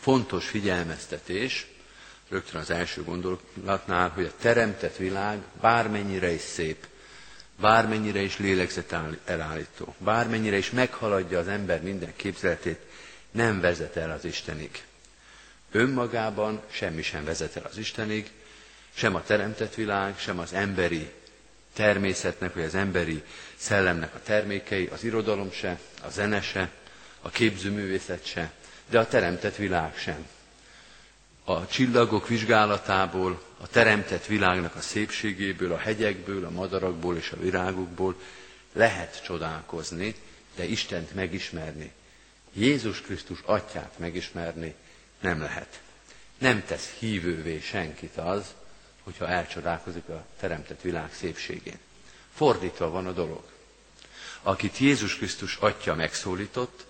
Fontos 0.01 0.47
figyelmeztetés, 0.49 1.67
rögtön 2.29 2.61
az 2.61 2.71
első 2.71 3.03
gondolatnál, 3.05 4.09
hogy 4.09 4.25
a 4.25 4.33
teremtett 4.41 4.97
világ 4.97 5.39
bármennyire 5.61 6.31
is 6.33 6.41
szép, 6.41 6.87
bármennyire 7.61 8.21
is 8.21 8.39
lélegzet 8.39 8.95
elállító, 9.25 9.95
bármennyire 9.99 10.57
is 10.57 10.71
meghaladja 10.71 11.39
az 11.39 11.49
ember 11.49 11.83
minden 11.83 12.13
képzeletét, 12.17 12.79
nem 13.31 13.61
vezet 13.61 13.97
el 13.97 14.11
az 14.11 14.25
Istenig. 14.25 14.85
Önmagában 15.73 16.61
semmi 16.71 17.03
sem 17.03 17.25
vezet 17.25 17.57
el 17.57 17.67
az 17.71 17.77
Istenig, 17.79 18.31
sem 18.95 19.15
a 19.15 19.23
teremtett 19.23 19.75
világ, 19.75 20.19
sem 20.19 20.39
az 20.39 20.53
emberi 20.53 21.11
természetnek, 21.73 22.55
vagy 22.55 22.63
az 22.65 22.75
emberi 22.75 23.23
szellemnek 23.57 24.15
a 24.15 24.21
termékei, 24.23 24.87
az 24.87 25.05
irodalom 25.05 25.51
se, 25.51 25.79
a 26.03 26.09
zene 26.11 26.41
se, 26.41 26.71
a 27.21 27.29
képzőművészet 27.31 28.27
se, 28.27 28.53
de 28.91 28.99
a 28.99 29.07
teremtett 29.09 29.57
világ 29.57 29.97
sem. 29.99 30.27
A 31.45 31.67
csillagok 31.67 32.29
vizsgálatából, 32.29 33.43
a 33.61 33.69
teremtett 33.69 34.27
világnak 34.27 34.75
a 34.75 34.81
szépségéből, 34.81 35.73
a 35.73 35.79
hegyekből, 35.79 36.45
a 36.45 36.51
madarakból 36.51 37.17
és 37.17 37.31
a 37.31 37.41
virágokból 37.41 38.15
lehet 38.73 39.23
csodálkozni, 39.25 40.15
de 40.57 40.65
Istent 40.65 41.15
megismerni, 41.15 41.93
Jézus 42.53 43.01
Krisztus 43.01 43.41
atyát 43.45 43.99
megismerni 43.99 44.75
nem 45.21 45.41
lehet. 45.41 45.81
Nem 46.39 46.65
tesz 46.67 46.91
hívővé 46.99 47.61
senkit 47.61 48.17
az, 48.17 48.55
hogyha 49.03 49.29
elcsodálkozik 49.29 50.09
a 50.09 50.27
teremtett 50.41 50.81
világ 50.81 51.15
szépségén. 51.15 51.79
Fordítva 52.35 52.91
van 52.91 53.07
a 53.07 53.13
dolog. 53.13 53.43
Akit 54.43 54.79
Jézus 54.79 55.17
Krisztus 55.17 55.57
atya 55.57 55.95
megszólított, 55.95 56.87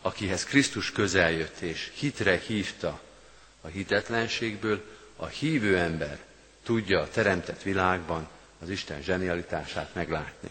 akihez 0.00 0.44
Krisztus 0.44 0.92
közeljött 0.92 1.58
és 1.58 1.90
hitre 1.94 2.38
hívta 2.38 3.00
a 3.60 3.66
hitetlenségből, 3.68 4.84
a 5.16 5.26
hívő 5.26 5.78
ember 5.78 6.18
tudja 6.64 7.00
a 7.00 7.08
teremtett 7.08 7.62
világban 7.62 8.28
az 8.62 8.68
Isten 8.70 9.02
zsenialitását 9.02 9.94
meglátni. 9.94 10.48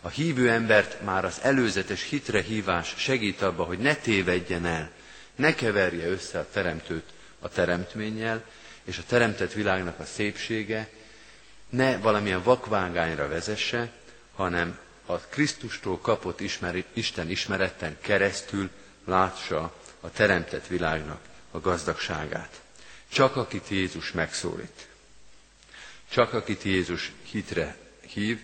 A 0.00 0.08
hívő 0.08 0.50
embert 0.50 1.02
már 1.02 1.24
az 1.24 1.38
előzetes 1.42 2.02
hitre 2.08 2.42
hívás 2.42 2.94
segít 2.96 3.42
abba, 3.42 3.64
hogy 3.64 3.78
ne 3.78 3.94
tévedjen 3.94 4.66
el, 4.66 4.90
ne 5.36 5.54
keverje 5.54 6.06
össze 6.08 6.38
a 6.38 6.48
teremtőt 6.52 7.04
a 7.40 7.48
teremtménnyel, 7.48 8.44
és 8.84 8.98
a 8.98 9.02
teremtett 9.06 9.52
világnak 9.52 9.98
a 9.98 10.04
szépsége 10.04 10.88
ne 11.70 11.98
valamilyen 11.98 12.42
vakvágányra 12.42 13.28
vezesse, 13.28 13.90
hanem 14.34 14.78
a 15.06 15.18
Krisztustól 15.18 15.98
kapott 15.98 16.40
ismeri, 16.40 16.84
Isten 16.92 17.30
ismeretten 17.30 17.96
keresztül 18.00 18.70
lássa 19.04 19.74
a 20.00 20.10
teremtett 20.10 20.66
világnak 20.66 21.30
a 21.52 21.60
gazdagságát. 21.60 22.60
Csak 23.08 23.36
akit 23.36 23.68
Jézus 23.68 24.12
megszólít, 24.12 24.88
csak 26.10 26.32
akit 26.32 26.62
Jézus 26.62 27.12
hitre 27.22 27.76
hív, 28.06 28.40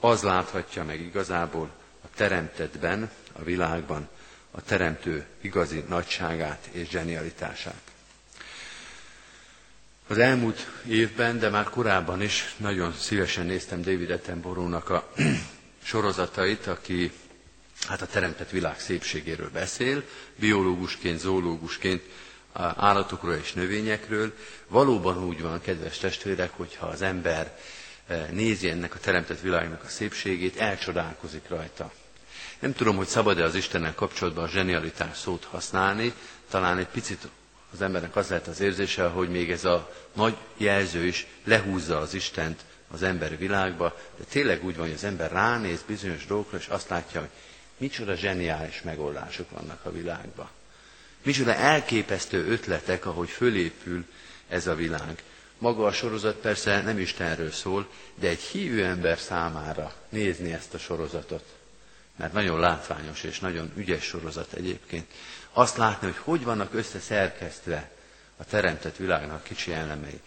az 0.00 0.22
láthatja 0.22 0.84
meg 0.84 1.00
igazából 1.00 1.70
a 2.04 2.06
teremtetben, 2.14 3.10
a 3.32 3.42
világban 3.42 4.08
a 4.50 4.62
teremtő 4.62 5.26
igazi 5.40 5.84
nagyságát 5.88 6.68
és 6.72 6.88
zsenialitását. 6.88 7.82
Az 10.06 10.18
elmúlt 10.18 10.70
évben, 10.86 11.38
de 11.38 11.48
már 11.48 11.64
korábban 11.64 12.22
is 12.22 12.54
nagyon 12.56 12.94
szívesen 12.94 13.46
néztem 13.46 13.82
David 13.82 14.10
Attenborough-nak 14.10 14.90
a 14.90 15.12
sorozatait, 15.82 16.66
aki 16.66 17.12
hát 17.86 18.02
a 18.02 18.06
teremtett 18.06 18.50
világ 18.50 18.80
szépségéről 18.80 19.50
beszél, 19.50 20.04
biológusként, 20.36 21.18
zoológusként, 21.18 22.02
állatokról 22.76 23.34
és 23.34 23.52
növényekről. 23.52 24.32
Valóban 24.68 25.24
úgy 25.24 25.42
van, 25.42 25.60
kedves 25.60 25.98
testvérek, 25.98 26.50
hogyha 26.56 26.86
az 26.86 27.02
ember 27.02 27.58
eh, 28.06 28.26
nézi 28.30 28.70
ennek 28.70 28.94
a 28.94 28.98
teremtett 28.98 29.40
világnak 29.40 29.82
a 29.84 29.88
szépségét, 29.88 30.56
elcsodálkozik 30.56 31.48
rajta. 31.48 31.92
Nem 32.58 32.72
tudom, 32.74 32.96
hogy 32.96 33.06
szabad-e 33.06 33.44
az 33.44 33.54
Istennel 33.54 33.94
kapcsolatban 33.94 34.44
a 34.44 34.48
zsenialitás 34.48 35.16
szót 35.18 35.44
használni, 35.44 36.12
talán 36.50 36.78
egy 36.78 36.86
picit 36.88 37.28
az 37.72 37.82
embernek 37.82 38.16
az 38.16 38.28
lehet 38.28 38.46
az 38.46 38.60
érzése, 38.60 39.06
hogy 39.06 39.28
még 39.28 39.50
ez 39.50 39.64
a 39.64 39.92
nagy 40.12 40.36
jelző 40.56 41.04
is 41.06 41.26
lehúzza 41.44 41.98
az 41.98 42.14
Istent 42.14 42.60
az 42.90 43.02
ember 43.02 43.38
világba, 43.38 43.96
de 44.18 44.24
tényleg 44.24 44.64
úgy 44.64 44.76
van, 44.76 44.86
hogy 44.86 44.94
az 44.94 45.04
ember 45.04 45.32
ránéz 45.32 45.82
bizonyos 45.86 46.26
dolgokra, 46.26 46.58
és 46.58 46.66
azt 46.66 46.88
látja, 46.88 47.20
hogy 47.20 47.28
micsoda 47.76 48.14
zseniális 48.14 48.82
megoldások 48.82 49.50
vannak 49.50 49.84
a 49.84 49.90
világban. 49.92 50.48
Micsoda 51.22 51.54
elképesztő 51.54 52.46
ötletek, 52.46 53.06
ahogy 53.06 53.28
fölépül 53.28 54.04
ez 54.48 54.66
a 54.66 54.74
világ. 54.74 55.22
Maga 55.58 55.84
a 55.86 55.92
sorozat 55.92 56.36
persze 56.36 56.80
nem 56.82 56.98
Istenről 56.98 57.50
szól, 57.50 57.88
de 58.14 58.28
egy 58.28 58.40
hívő 58.40 58.84
ember 58.84 59.18
számára 59.18 59.94
nézni 60.08 60.52
ezt 60.52 60.74
a 60.74 60.78
sorozatot, 60.78 61.44
mert 62.16 62.32
nagyon 62.32 62.60
látványos 62.60 63.22
és 63.22 63.38
nagyon 63.40 63.72
ügyes 63.76 64.04
sorozat 64.04 64.52
egyébként, 64.52 65.06
azt 65.52 65.76
látni, 65.76 66.06
hogy 66.06 66.16
hogy 66.24 66.44
vannak 66.44 66.74
összeszerkesztve 66.74 67.90
a 68.36 68.44
teremtett 68.44 68.96
világnak 68.96 69.42
kicsi 69.42 69.72
elemei. 69.72 70.20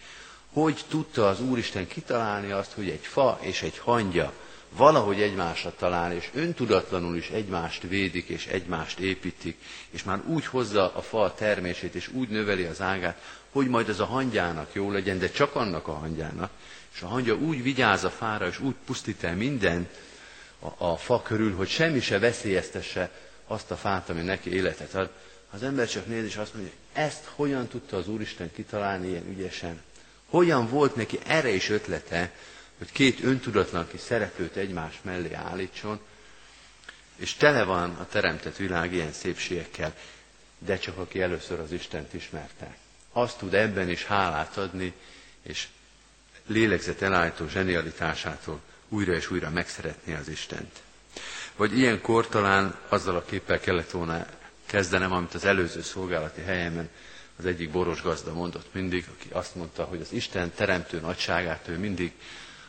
Hogy 0.54 0.84
tudta 0.88 1.28
az 1.28 1.42
Úristen 1.42 1.88
kitalálni 1.88 2.52
azt, 2.52 2.72
hogy 2.72 2.90
egy 2.90 3.06
fa 3.06 3.38
és 3.42 3.62
egy 3.62 3.78
hangya 3.78 4.34
valahogy 4.76 5.22
egymásra 5.22 5.74
talál, 5.78 6.14
és 6.14 6.30
öntudatlanul 6.34 7.16
is 7.16 7.30
egymást 7.30 7.82
védik, 7.82 8.28
és 8.28 8.48
egymást 8.48 9.00
építik, 9.00 9.58
és 9.90 10.04
már 10.04 10.22
úgy 10.26 10.46
hozza 10.46 10.94
a 10.96 11.02
fa 11.02 11.22
a 11.22 11.34
termését, 11.34 11.96
és 11.96 12.08
úgy 12.08 12.30
növeli 12.30 12.64
az 12.64 12.82
ágát, 12.82 13.22
hogy 13.52 13.68
majd 13.68 13.90
az 13.90 14.00
a 14.00 14.06
hangyának 14.06 14.74
jó 14.74 14.92
legyen, 14.92 15.20
de 15.20 15.30
csak 15.30 15.56
annak 15.56 15.88
a 15.88 15.94
hangyának, 15.94 16.52
és 16.96 17.02
a 17.02 17.08
hangya 17.08 17.36
úgy 17.36 17.64
vigyáz 17.64 18.04
a 18.04 18.10
fára, 18.10 18.48
és 18.48 18.60
úgy 18.60 18.76
pusztít 18.86 19.24
el 19.24 19.36
minden 19.36 19.88
a, 20.60 20.86
a 20.86 20.98
fa 20.98 21.22
körül, 21.22 21.56
hogy 21.56 21.70
semmi 21.70 22.00
se 22.00 22.20
veszélyeztesse 22.20 23.12
azt 23.48 23.72
a 23.72 23.76
fát, 23.76 24.10
ami 24.10 24.22
neki 24.22 24.54
életet 24.54 24.94
ad. 24.94 25.10
Az 25.52 25.64
ember 25.64 25.88
csak 25.88 26.08
néz, 26.08 26.26
és 26.26 26.36
azt 26.36 26.54
mondja, 26.54 26.72
ezt 26.94 27.26
hogyan 27.36 27.68
tudta 27.68 27.98
az 27.98 28.08
Úristen 28.08 28.52
kitalálni 28.54 29.08
ilyen 29.08 29.28
ügyesen? 29.30 29.82
Hogyan 30.30 30.70
volt 30.70 30.96
neki 30.96 31.20
erre 31.28 31.50
is 31.50 31.70
ötlete, 31.70 32.32
hogy 32.78 32.92
két 32.92 33.24
öntudatlan 33.24 33.88
kis 33.88 34.00
szereplőt 34.00 34.56
egymás 34.56 35.00
mellé 35.02 35.34
állítson, 35.34 36.00
és 37.16 37.34
tele 37.34 37.64
van 37.64 37.90
a 37.96 38.08
teremtett 38.08 38.56
világ 38.56 38.94
ilyen 38.94 39.12
szépségekkel, 39.12 39.96
de 40.58 40.78
csak 40.78 40.98
aki 40.98 41.22
először 41.22 41.60
az 41.60 41.72
Istent 41.72 42.14
ismerte. 42.14 42.78
Azt 43.12 43.38
tud 43.38 43.54
ebben 43.54 43.90
is 43.90 44.06
hálát 44.06 44.58
adni, 44.58 44.94
és 45.42 45.68
lélegzet 46.48 47.02
elállító 47.02 47.48
zsenialitásától 47.48 48.60
újra 48.90 49.14
és 49.14 49.32
újra 49.32 49.50
megszeretni 49.50 50.14
az 50.14 50.28
Istent. 50.28 50.80
Vagy 51.56 51.78
ilyenkor 51.78 52.28
talán 52.28 52.76
azzal 52.90 53.16
a 53.16 53.26
képpel 53.26 53.60
kellett 53.60 53.92
volna 53.92 54.26
kezdenem, 54.66 55.12
amit 55.12 55.34
az 55.34 55.46
előző 55.46 55.82
szolgálati 55.82 56.42
helyemen 56.42 56.90
az 57.38 57.46
egyik 57.46 57.70
boros 57.72 58.02
gazda 58.02 58.34
mondott 58.34 58.74
mindig, 58.74 59.06
aki 59.18 59.28
azt 59.32 59.56
mondta, 59.56 59.84
hogy 59.84 60.02
az 60.02 60.12
Isten 60.14 60.52
teremtő 60.56 61.00
nagyságát 61.00 61.68
ő 61.68 61.78
mindig 61.78 62.12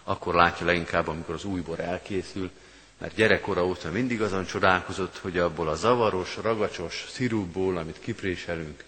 akkor 0.09 0.35
látja 0.35 0.67
leginkább, 0.67 1.09
amikor 1.09 1.35
az 1.35 1.45
új 1.45 1.61
bor 1.61 1.81
elkészül, 1.81 2.51
mert 2.99 3.15
gyerekkora 3.15 3.67
óta 3.67 3.91
mindig 3.91 4.23
azon 4.23 4.45
csodálkozott, 4.47 5.19
hogy 5.19 5.39
abból 5.39 5.69
a 5.69 5.75
zavaros, 5.75 6.37
ragacsos 6.43 7.05
szirupból, 7.11 7.77
amit 7.77 8.01
kipréselünk 8.01 8.85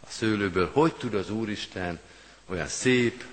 a 0.00 0.06
szőlőből, 0.08 0.70
hogy 0.72 0.94
tud 0.94 1.14
az 1.14 1.30
Úristen 1.30 2.00
olyan 2.46 2.66
szép, 2.68 3.24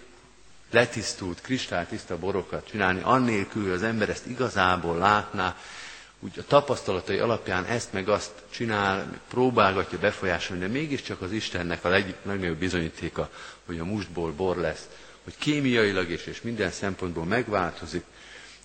letisztult, 0.71 1.41
kristálytiszta 1.41 2.17
borokat 2.17 2.67
csinálni, 2.69 2.99
annélkül, 3.03 3.63
hogy 3.63 3.71
az 3.71 3.83
ember 3.83 4.09
ezt 4.09 4.25
igazából 4.25 4.97
látná, 4.97 5.55
úgy 6.19 6.39
a 6.39 6.43
tapasztalatai 6.47 7.17
alapján 7.17 7.65
ezt 7.65 7.93
meg 7.93 8.09
azt 8.09 8.31
csinál, 8.49 9.19
próbálgatja 9.27 9.99
befolyásolni, 9.99 10.61
de 10.61 10.67
mégiscsak 10.71 11.21
az 11.21 11.31
Istennek 11.31 11.83
a 11.85 11.89
legnagyobb 11.89 12.57
bizonyítéka, 12.57 13.29
hogy 13.65 13.79
a 13.79 13.85
mustból 13.85 14.31
bor 14.31 14.57
lesz, 14.57 14.87
hogy 15.29 15.37
kémiailag 15.37 16.09
is 16.09 16.25
és 16.25 16.41
minden 16.41 16.71
szempontból 16.71 17.25
megváltozik 17.25 18.03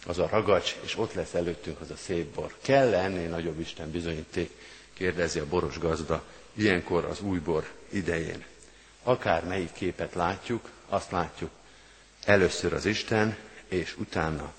az 0.07 0.19
a 0.19 0.29
ragacs, 0.31 0.75
és 0.85 0.97
ott 0.99 1.13
lesz 1.15 1.35
előttünk 1.35 1.81
az 1.81 1.91
a 1.91 1.97
szép 1.97 2.27
bor. 2.35 2.55
kell 2.63 2.95
-e 2.95 3.05
ennél 3.05 3.29
nagyobb 3.29 3.61
Isten 3.61 3.91
bizonyíték? 3.91 4.51
kérdezi 4.93 5.39
a 5.39 5.47
boros 5.47 5.79
gazda, 5.79 6.25
ilyenkor 6.55 7.05
az 7.05 7.21
új 7.21 7.39
bor 7.39 7.71
idején. 7.89 8.45
Akár 9.03 9.45
melyik 9.45 9.73
képet 9.73 10.15
látjuk, 10.15 10.69
azt 10.89 11.11
látjuk, 11.11 11.51
először 12.25 12.73
az 12.73 12.85
Isten, 12.85 13.37
és 13.69 13.97
utána 13.99 14.53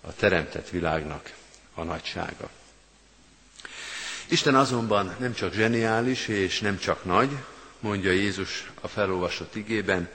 a 0.00 0.14
teremtett 0.14 0.68
világnak 0.68 1.32
a 1.74 1.82
nagysága. 1.82 2.50
Isten 4.28 4.54
azonban 4.54 5.16
nem 5.18 5.34
csak 5.34 5.52
zseniális 5.52 6.28
és 6.28 6.60
nem 6.60 6.78
csak 6.78 7.04
nagy, 7.04 7.30
mondja 7.80 8.10
Jézus 8.10 8.70
a 8.80 8.88
felolvasott 8.88 9.54
igében, 9.54 10.08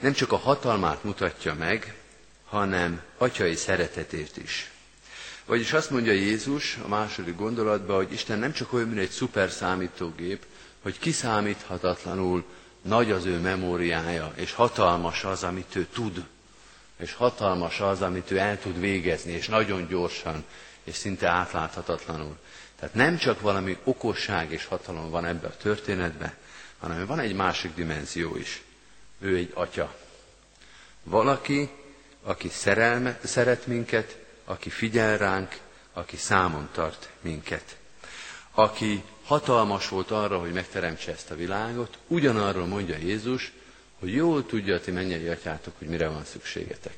nem 0.00 0.12
csak 0.12 0.32
a 0.32 0.36
hatalmát 0.36 1.04
mutatja 1.04 1.54
meg, 1.54 1.94
hanem 2.44 3.02
atyai 3.18 3.54
szeretetét 3.54 4.36
is. 4.36 4.70
Vagyis 5.44 5.72
azt 5.72 5.90
mondja 5.90 6.12
Jézus 6.12 6.78
a 6.84 6.88
második 6.88 7.36
gondolatban, 7.36 7.96
hogy 7.96 8.12
Isten 8.12 8.38
nem 8.38 8.52
csak 8.52 8.72
olyan, 8.72 8.88
mint 8.88 9.00
egy 9.00 9.10
szuper 9.10 9.50
számítógép, 9.50 10.44
hogy 10.82 10.98
kiszámíthatatlanul 10.98 12.44
nagy 12.82 13.10
az 13.10 13.24
ő 13.24 13.38
memóriája, 13.38 14.32
és 14.36 14.52
hatalmas 14.52 15.24
az, 15.24 15.42
amit 15.42 15.76
ő 15.76 15.86
tud, 15.92 16.24
és 16.96 17.12
hatalmas 17.12 17.80
az, 17.80 18.02
amit 18.02 18.30
ő 18.30 18.38
el 18.38 18.60
tud 18.60 18.80
végezni, 18.80 19.32
és 19.32 19.48
nagyon 19.48 19.88
gyorsan, 19.88 20.44
és 20.84 20.94
szinte 20.94 21.28
átláthatatlanul. 21.28 22.36
Tehát 22.78 22.94
nem 22.94 23.16
csak 23.16 23.40
valami 23.40 23.78
okosság 23.84 24.52
és 24.52 24.64
hatalom 24.64 25.10
van 25.10 25.24
ebbe 25.24 25.46
a 25.46 25.56
történetbe, 25.56 26.36
hanem 26.78 27.06
van 27.06 27.18
egy 27.18 27.34
másik 27.34 27.74
dimenzió 27.74 28.36
is. 28.36 28.62
Ő 29.18 29.36
egy 29.36 29.50
atya. 29.54 29.94
Valaki, 31.02 31.68
aki 32.22 32.48
szerelme, 32.48 33.18
szeret 33.24 33.66
minket, 33.66 34.16
aki 34.44 34.70
figyel 34.70 35.18
ránk, 35.18 35.56
aki 35.92 36.16
számon 36.16 36.68
tart 36.72 37.08
minket. 37.20 37.76
Aki 38.50 39.02
hatalmas 39.24 39.88
volt 39.88 40.10
arra, 40.10 40.38
hogy 40.38 40.52
megteremtse 40.52 41.12
ezt 41.12 41.30
a 41.30 41.34
világot, 41.34 41.98
ugyanarról 42.06 42.66
mondja 42.66 42.96
Jézus, 42.96 43.52
hogy 43.98 44.14
jól 44.14 44.46
tudja 44.46 44.74
a 44.74 44.80
ti 44.80 44.90
mennyei 44.90 45.28
atyátok, 45.28 45.74
hogy 45.78 45.88
mire 45.88 46.08
van 46.08 46.24
szükségetek. 46.24 46.96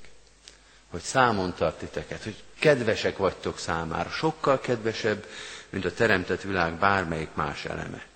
Hogy 0.90 1.00
számon 1.00 1.54
tart 1.54 1.78
titeket, 1.78 2.22
hogy 2.22 2.42
kedvesek 2.58 3.16
vagytok 3.16 3.58
számára, 3.58 4.10
sokkal 4.10 4.60
kedvesebb, 4.60 5.26
mint 5.68 5.84
a 5.84 5.92
teremtett 5.92 6.42
világ 6.42 6.78
bármelyik 6.78 7.34
más 7.34 7.64
eleme. 7.64 8.06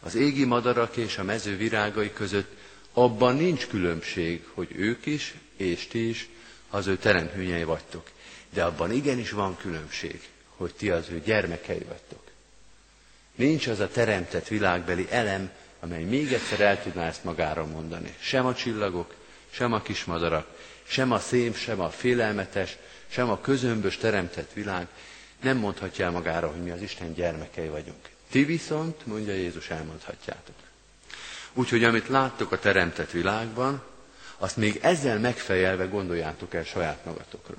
Az 0.00 0.14
égi 0.14 0.44
madarak 0.44 0.96
és 0.96 1.18
a 1.18 1.22
mező 1.22 1.56
virágai 1.56 2.12
között 2.12 2.56
abban 3.02 3.36
nincs 3.36 3.66
különbség, 3.66 4.44
hogy 4.54 4.68
ők 4.76 5.06
is, 5.06 5.34
és 5.56 5.86
ti 5.86 6.08
is 6.08 6.28
az 6.70 6.86
ő 6.86 6.96
teremtményei 6.96 7.64
vagytok. 7.64 8.10
De 8.50 8.64
abban 8.64 8.92
igenis 8.92 9.30
van 9.30 9.56
különbség, 9.56 10.28
hogy 10.56 10.74
ti 10.74 10.90
az 10.90 11.08
ő 11.10 11.20
gyermekei 11.24 11.82
vagytok. 11.88 12.22
Nincs 13.34 13.66
az 13.66 13.80
a 13.80 13.88
teremtett 13.88 14.48
világbeli 14.48 15.06
elem, 15.10 15.50
amely 15.80 16.02
még 16.02 16.32
egyszer 16.32 16.60
el 16.60 16.82
tudná 16.82 17.06
ezt 17.06 17.24
magára 17.24 17.66
mondani. 17.66 18.14
Sem 18.18 18.46
a 18.46 18.54
csillagok, 18.54 19.14
sem 19.50 19.72
a 19.72 19.82
kismadarak, 19.82 20.46
sem 20.86 21.12
a 21.12 21.18
szém, 21.18 21.54
sem 21.54 21.80
a 21.80 21.90
félelmetes, 21.90 22.76
sem 23.08 23.30
a 23.30 23.40
közömbös 23.40 23.96
teremtett 23.96 24.52
világ 24.52 24.86
nem 25.42 25.56
mondhatja 25.56 26.04
el 26.04 26.10
magára, 26.10 26.50
hogy 26.50 26.62
mi 26.62 26.70
az 26.70 26.82
Isten 26.82 27.14
gyermekei 27.14 27.68
vagyunk. 27.68 28.08
Ti 28.30 28.44
viszont, 28.44 29.06
mondja 29.06 29.32
Jézus, 29.32 29.70
elmondhatjátok. 29.70 30.54
Úgyhogy 31.58 31.84
amit 31.84 32.08
láttok 32.08 32.52
a 32.52 32.58
teremtett 32.58 33.10
világban, 33.10 33.82
azt 34.36 34.56
még 34.56 34.78
ezzel 34.82 35.18
megfejelve 35.18 35.84
gondoljátok 35.84 36.54
el 36.54 36.64
saját 36.64 37.04
magatokra. 37.04 37.54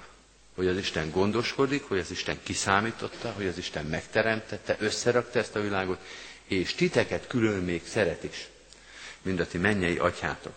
Hogy 0.56 0.68
az 0.68 0.78
Isten 0.78 1.12
gondoskodik, 1.12 1.84
hogy 1.84 2.00
az 2.00 2.12
Isten 2.12 2.38
kiszámította, 2.44 3.32
hogy 3.32 3.46
az 3.48 3.58
Isten 3.58 3.86
megteremtette, 3.86 4.76
összerakta 4.80 5.40
ezt 5.40 5.56
a 5.56 5.62
világot, 5.62 6.00
és 6.46 6.74
titeket 6.74 7.28
külön 7.28 7.64
még 7.64 7.82
szeret 7.88 8.24
is, 8.24 8.48
mind 9.22 9.40
a 9.40 9.48
ti 9.48 9.58
mennyei 9.58 9.98
atyátok, 9.98 10.56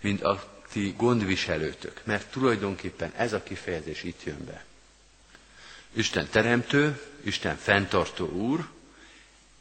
mind 0.00 0.22
a 0.22 0.60
ti 0.72 0.94
gondviselőtök, 0.96 2.00
mert 2.04 2.30
tulajdonképpen 2.30 3.12
ez 3.16 3.32
a 3.32 3.42
kifejezés 3.42 4.02
itt 4.02 4.22
jön 4.24 4.44
be. 4.44 4.64
Isten 5.92 6.28
teremtő, 6.30 7.00
Isten 7.24 7.56
fenntartó 7.56 8.26
úr, 8.28 8.68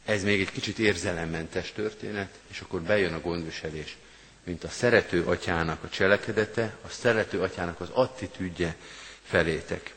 ez 0.06 0.24
még 0.24 0.42
egy 0.42 0.52
kicsit 0.52 0.80
érzelemmentes 0.80 1.72
történet, 1.72 2.30
és 2.48 2.60
akkor 2.60 2.82
bejön 2.82 3.14
a 3.14 3.20
gondviselés, 3.20 3.98
mint 4.44 4.64
a 4.64 4.70
szerető 4.70 5.24
atyának 5.24 5.84
a 5.84 5.90
cselekedete, 5.90 6.78
a 6.86 6.90
szerető 6.90 7.42
atyának 7.42 7.80
az 7.80 7.90
attitűdje 7.94 8.76
felétek. 9.24 9.94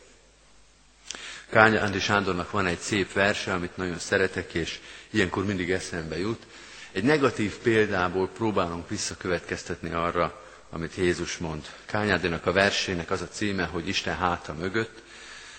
Kánya 1.50 1.80
Andi 1.82 1.98
Sándornak 2.00 2.50
van 2.50 2.66
egy 2.66 2.78
szép 2.78 3.12
verse, 3.12 3.52
amit 3.52 3.76
nagyon 3.76 3.98
szeretek, 3.98 4.54
és 4.54 4.80
ilyenkor 5.10 5.44
mindig 5.44 5.70
eszembe 5.70 6.18
jut. 6.18 6.46
Egy 6.92 7.04
negatív 7.04 7.56
példából 7.56 8.28
próbálunk 8.28 8.88
visszakövetkeztetni 8.88 9.90
arra, 9.90 10.42
amit 10.70 10.94
Jézus 10.94 11.36
mond. 11.38 11.66
Kányádinak 11.86 12.46
a 12.46 12.52
versének 12.52 13.10
az 13.10 13.20
a 13.20 13.28
címe, 13.28 13.64
hogy 13.64 13.88
Isten 13.88 14.16
háta 14.16 14.54
mögött, 14.54 15.02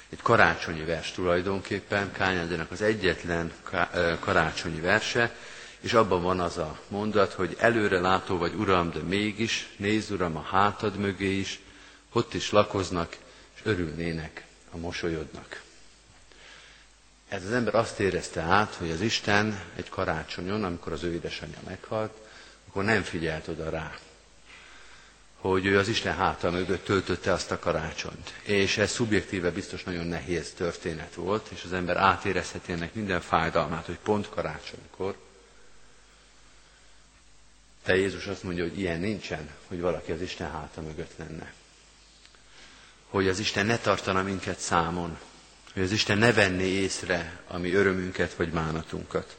Egy 0.10 0.22
karácsonyi 0.22 0.84
vers 0.84 1.12
tulajdonképpen, 1.12 2.12
Kányádinak 2.12 2.72
az 2.72 2.82
egyetlen 2.82 3.52
karácsonyi 4.20 4.80
verse, 4.80 5.36
és 5.80 5.94
abban 5.94 6.22
van 6.22 6.40
az 6.40 6.58
a 6.58 6.80
mondat, 6.88 7.34
hogy 7.34 7.56
előre 7.60 8.00
látó 8.00 8.38
vagy 8.38 8.54
Uram, 8.54 8.92
de 8.92 9.00
mégis, 9.00 9.70
nézd 9.78 10.12
Uram 10.12 10.38
a 10.38 10.42
hátad 10.42 10.98
mögé 10.98 11.38
is, 11.40 11.60
ott 12.12 12.34
is 12.34 12.52
lakoznak, 12.52 13.18
és 13.56 13.62
örülnének, 13.64 14.46
a 14.72 14.78
mosolyodnak. 14.78 15.62
Ez 17.30 17.46
az 17.46 17.52
ember 17.52 17.76
azt 17.76 18.00
érezte 18.00 18.42
át, 18.42 18.74
hogy 18.74 18.92
az 18.92 19.02
Isten 19.02 19.62
egy 19.76 19.90
karácsonyon, 19.90 20.64
amikor 20.64 20.92
az 20.94 21.04
ő 21.04 21.14
édesanyja 21.14 21.60
meghalt, 21.68 22.12
akkor 22.68 22.84
nem 22.84 23.04
figyelt 23.04 23.48
oda 23.48 23.70
rá, 23.70 23.98
hogy 25.42 25.66
ő 25.66 25.78
az 25.78 25.88
Isten 25.88 26.16
háta 26.16 26.52
mögött 26.52 26.86
töltötte 26.86 27.32
azt 27.32 27.52
a 27.52 27.60
karácsonyt. 27.60 28.34
És 28.44 28.78
ez 28.78 28.92
szubjektíve 28.92 29.52
biztos 29.52 29.84
nagyon 29.84 30.08
nehéz 30.08 30.52
történet 30.52 31.14
volt, 31.14 31.50
és 31.54 31.64
az 31.64 31.74
ember 31.74 31.98
átérezheti 31.98 32.72
ennek 32.72 32.94
minden 32.94 33.22
fájdalmát, 33.22 33.86
hogy 33.86 33.98
pont 34.04 34.30
karácsonykor. 34.30 35.16
De 37.86 37.96
Jézus 37.96 38.26
azt 38.26 38.44
mondja, 38.44 38.64
hogy 38.64 38.80
ilyen 38.80 39.00
nincsen, 39.00 39.50
hogy 39.68 39.80
valaki 39.82 40.12
az 40.12 40.22
Isten 40.22 40.52
háta 40.52 40.82
mögött 40.82 41.12
lenne. 41.18 41.54
Hogy 43.10 43.28
az 43.28 43.40
Isten 43.40 43.66
ne 43.66 43.78
tartana 43.78 44.24
minket 44.24 44.60
számon, 44.60 45.18
hogy 45.74 45.84
az 45.84 45.92
Isten 45.92 46.18
ne 46.18 46.34
venné 46.34 46.68
észre 46.68 47.42
a 47.48 47.58
mi 47.58 47.74
örömünket 47.74 48.34
vagy 48.34 48.50
bánatunkat. 48.50 49.38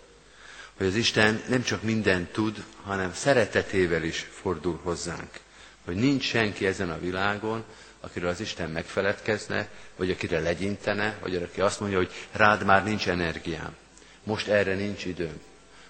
Hogy 0.76 0.86
az 0.86 0.94
Isten 0.94 1.42
nem 1.48 1.62
csak 1.62 1.82
mindent 1.82 2.32
tud, 2.32 2.64
hanem 2.82 3.14
szeretetével 3.14 4.02
is 4.02 4.28
fordul 4.32 4.80
hozzánk. 4.82 5.40
Hogy 5.84 5.96
nincs 5.96 6.24
senki 6.24 6.66
ezen 6.66 6.90
a 6.90 6.98
világon, 6.98 7.64
akiről 8.00 8.28
az 8.28 8.40
Isten 8.40 8.70
megfeledkezne, 8.70 9.68
vagy 9.96 10.10
akire 10.10 10.40
legyintene, 10.40 11.16
vagy 11.20 11.36
aki 11.36 11.60
azt 11.60 11.80
mondja, 11.80 11.98
hogy 11.98 12.12
rád 12.32 12.64
már 12.64 12.84
nincs 12.84 13.08
energiám, 13.08 13.76
most 14.24 14.48
erre 14.48 14.74
nincs 14.74 15.04
időm, 15.04 15.40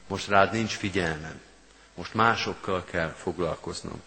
most 0.07 0.29
rád 0.29 0.53
nincs 0.53 0.73
figyelmem, 0.77 1.41
most 1.95 2.15
másokkal 2.15 2.85
kell 2.85 3.09
foglalkoznom. 3.17 4.03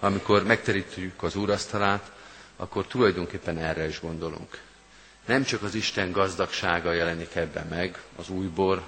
Amikor 0.00 0.44
megterítjük 0.44 1.22
az 1.22 1.36
úrasztalát, 1.36 2.10
akkor 2.56 2.86
tulajdonképpen 2.86 3.58
erre 3.58 3.88
is 3.88 4.00
gondolunk. 4.00 4.60
Nem 5.26 5.44
csak 5.44 5.62
az 5.62 5.74
Isten 5.74 6.12
gazdagsága 6.12 6.92
jelenik 6.92 7.34
ebben 7.34 7.66
meg, 7.66 8.02
az 8.16 8.28
újbor, 8.28 8.82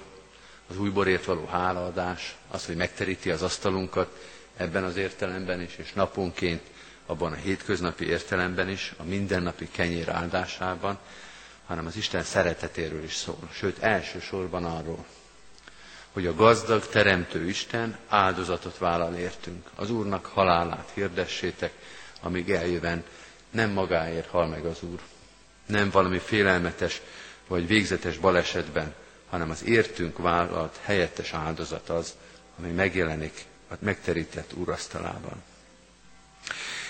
az 0.69 0.77
újborért 0.77 1.25
való 1.25 1.45
hálaadás, 1.45 2.35
az, 2.47 2.65
hogy 2.65 2.75
megteríti 2.75 3.29
az 3.31 3.41
asztalunkat 3.41 4.17
ebben 4.59 4.83
az 4.83 4.95
értelemben 4.97 5.61
is, 5.61 5.75
és 5.77 5.93
naponként 5.93 6.61
abban 7.05 7.31
a 7.31 7.35
hétköznapi 7.35 8.05
értelemben 8.07 8.69
is, 8.69 8.93
a 8.97 9.03
mindennapi 9.03 9.67
kenyér 9.71 10.09
áldásában, 10.09 10.97
hanem 11.65 11.85
az 11.85 11.95
Isten 11.95 12.23
szeretetéről 12.23 13.03
is 13.03 13.15
szól. 13.15 13.49
Sőt, 13.51 13.77
elsősorban 13.79 14.65
arról, 14.65 15.05
hogy 16.13 16.25
a 16.25 16.35
gazdag, 16.35 16.87
teremtő 16.87 17.47
Isten 17.47 17.97
áldozatot 18.07 18.77
vállal 18.77 19.15
értünk. 19.15 19.67
Az 19.75 19.89
Úrnak 19.91 20.25
halálát 20.25 20.89
hirdessétek, 20.93 21.71
amíg 22.21 22.49
eljöven 22.51 23.03
nem 23.51 23.69
magáért 23.69 24.27
hal 24.29 24.47
meg 24.47 24.65
az 24.65 24.81
Úr, 24.83 24.99
nem 25.65 25.89
valami 25.89 26.17
félelmetes 26.17 27.01
vagy 27.47 27.67
végzetes 27.67 28.17
balesetben, 28.17 28.93
hanem 29.29 29.49
az 29.49 29.63
értünk 29.63 30.17
vállalt 30.17 30.79
helyettes 30.83 31.33
áldozat 31.33 31.89
az, 31.89 32.13
ami 32.59 32.71
megjelenik 32.71 33.45
a 33.69 33.73
megterített 33.79 34.53
úrasztalában. 34.53 35.43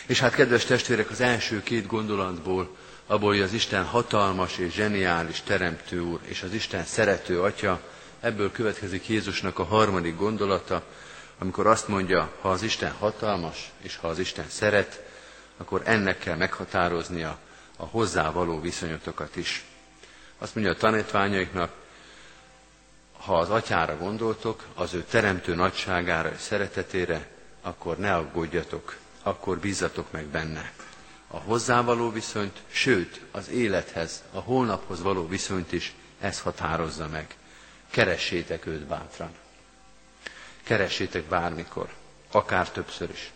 És 0.05 0.19
hát, 0.19 0.33
kedves 0.35 0.65
testvérek, 0.65 1.09
az 1.09 1.21
első 1.21 1.63
két 1.63 1.85
gondolatból, 1.87 2.75
abból, 3.07 3.29
hogy 3.29 3.41
az 3.41 3.53
Isten 3.53 3.83
hatalmas 3.85 4.57
és 4.57 4.73
zseniális 4.73 5.41
teremtő 5.41 5.99
úr, 6.01 6.19
és 6.25 6.41
az 6.43 6.53
Isten 6.53 6.83
szerető 6.85 7.41
atya, 7.41 7.81
ebből 8.19 8.51
következik 8.51 9.07
Jézusnak 9.07 9.59
a 9.59 9.63
harmadik 9.63 10.15
gondolata, 10.17 10.83
amikor 11.39 11.67
azt 11.67 11.87
mondja, 11.87 12.31
ha 12.41 12.49
az 12.49 12.61
Isten 12.63 12.91
hatalmas, 12.91 13.71
és 13.81 13.95
ha 13.95 14.07
az 14.07 14.19
Isten 14.19 14.45
szeret, 14.49 15.01
akkor 15.57 15.81
ennek 15.85 16.17
kell 16.19 16.35
meghatároznia 16.35 17.37
a 17.77 17.85
hozzá 17.85 18.31
való 18.31 18.59
viszonyotokat 18.61 19.35
is. 19.35 19.63
Azt 20.37 20.55
mondja 20.55 20.73
a 20.73 20.77
tanítványaiknak, 20.77 21.71
ha 23.19 23.37
az 23.37 23.49
atyára 23.49 23.97
gondoltok, 23.97 24.63
az 24.75 24.93
ő 24.93 25.03
teremtő 25.03 25.55
nagyságára 25.55 26.29
és 26.31 26.39
szeretetére, 26.39 27.27
akkor 27.61 27.97
ne 27.97 28.15
aggódjatok, 28.15 28.97
akkor 29.23 29.57
bízzatok 29.57 30.11
meg 30.11 30.25
benne. 30.25 30.71
A 31.27 31.37
hozzávaló 31.37 32.11
viszonyt, 32.11 32.59
sőt, 32.71 33.21
az 33.31 33.49
élethez, 33.49 34.23
a 34.33 34.39
holnaphoz 34.39 35.01
való 35.01 35.27
viszonyt 35.27 35.71
is 35.71 35.93
ez 36.19 36.39
határozza 36.39 37.07
meg. 37.07 37.35
Keressétek 37.89 38.65
őt 38.65 38.85
bátran. 38.85 39.31
Keressétek 40.63 41.23
bármikor, 41.23 41.89
akár 42.31 42.69
többször 42.71 43.09
is. 43.09 43.31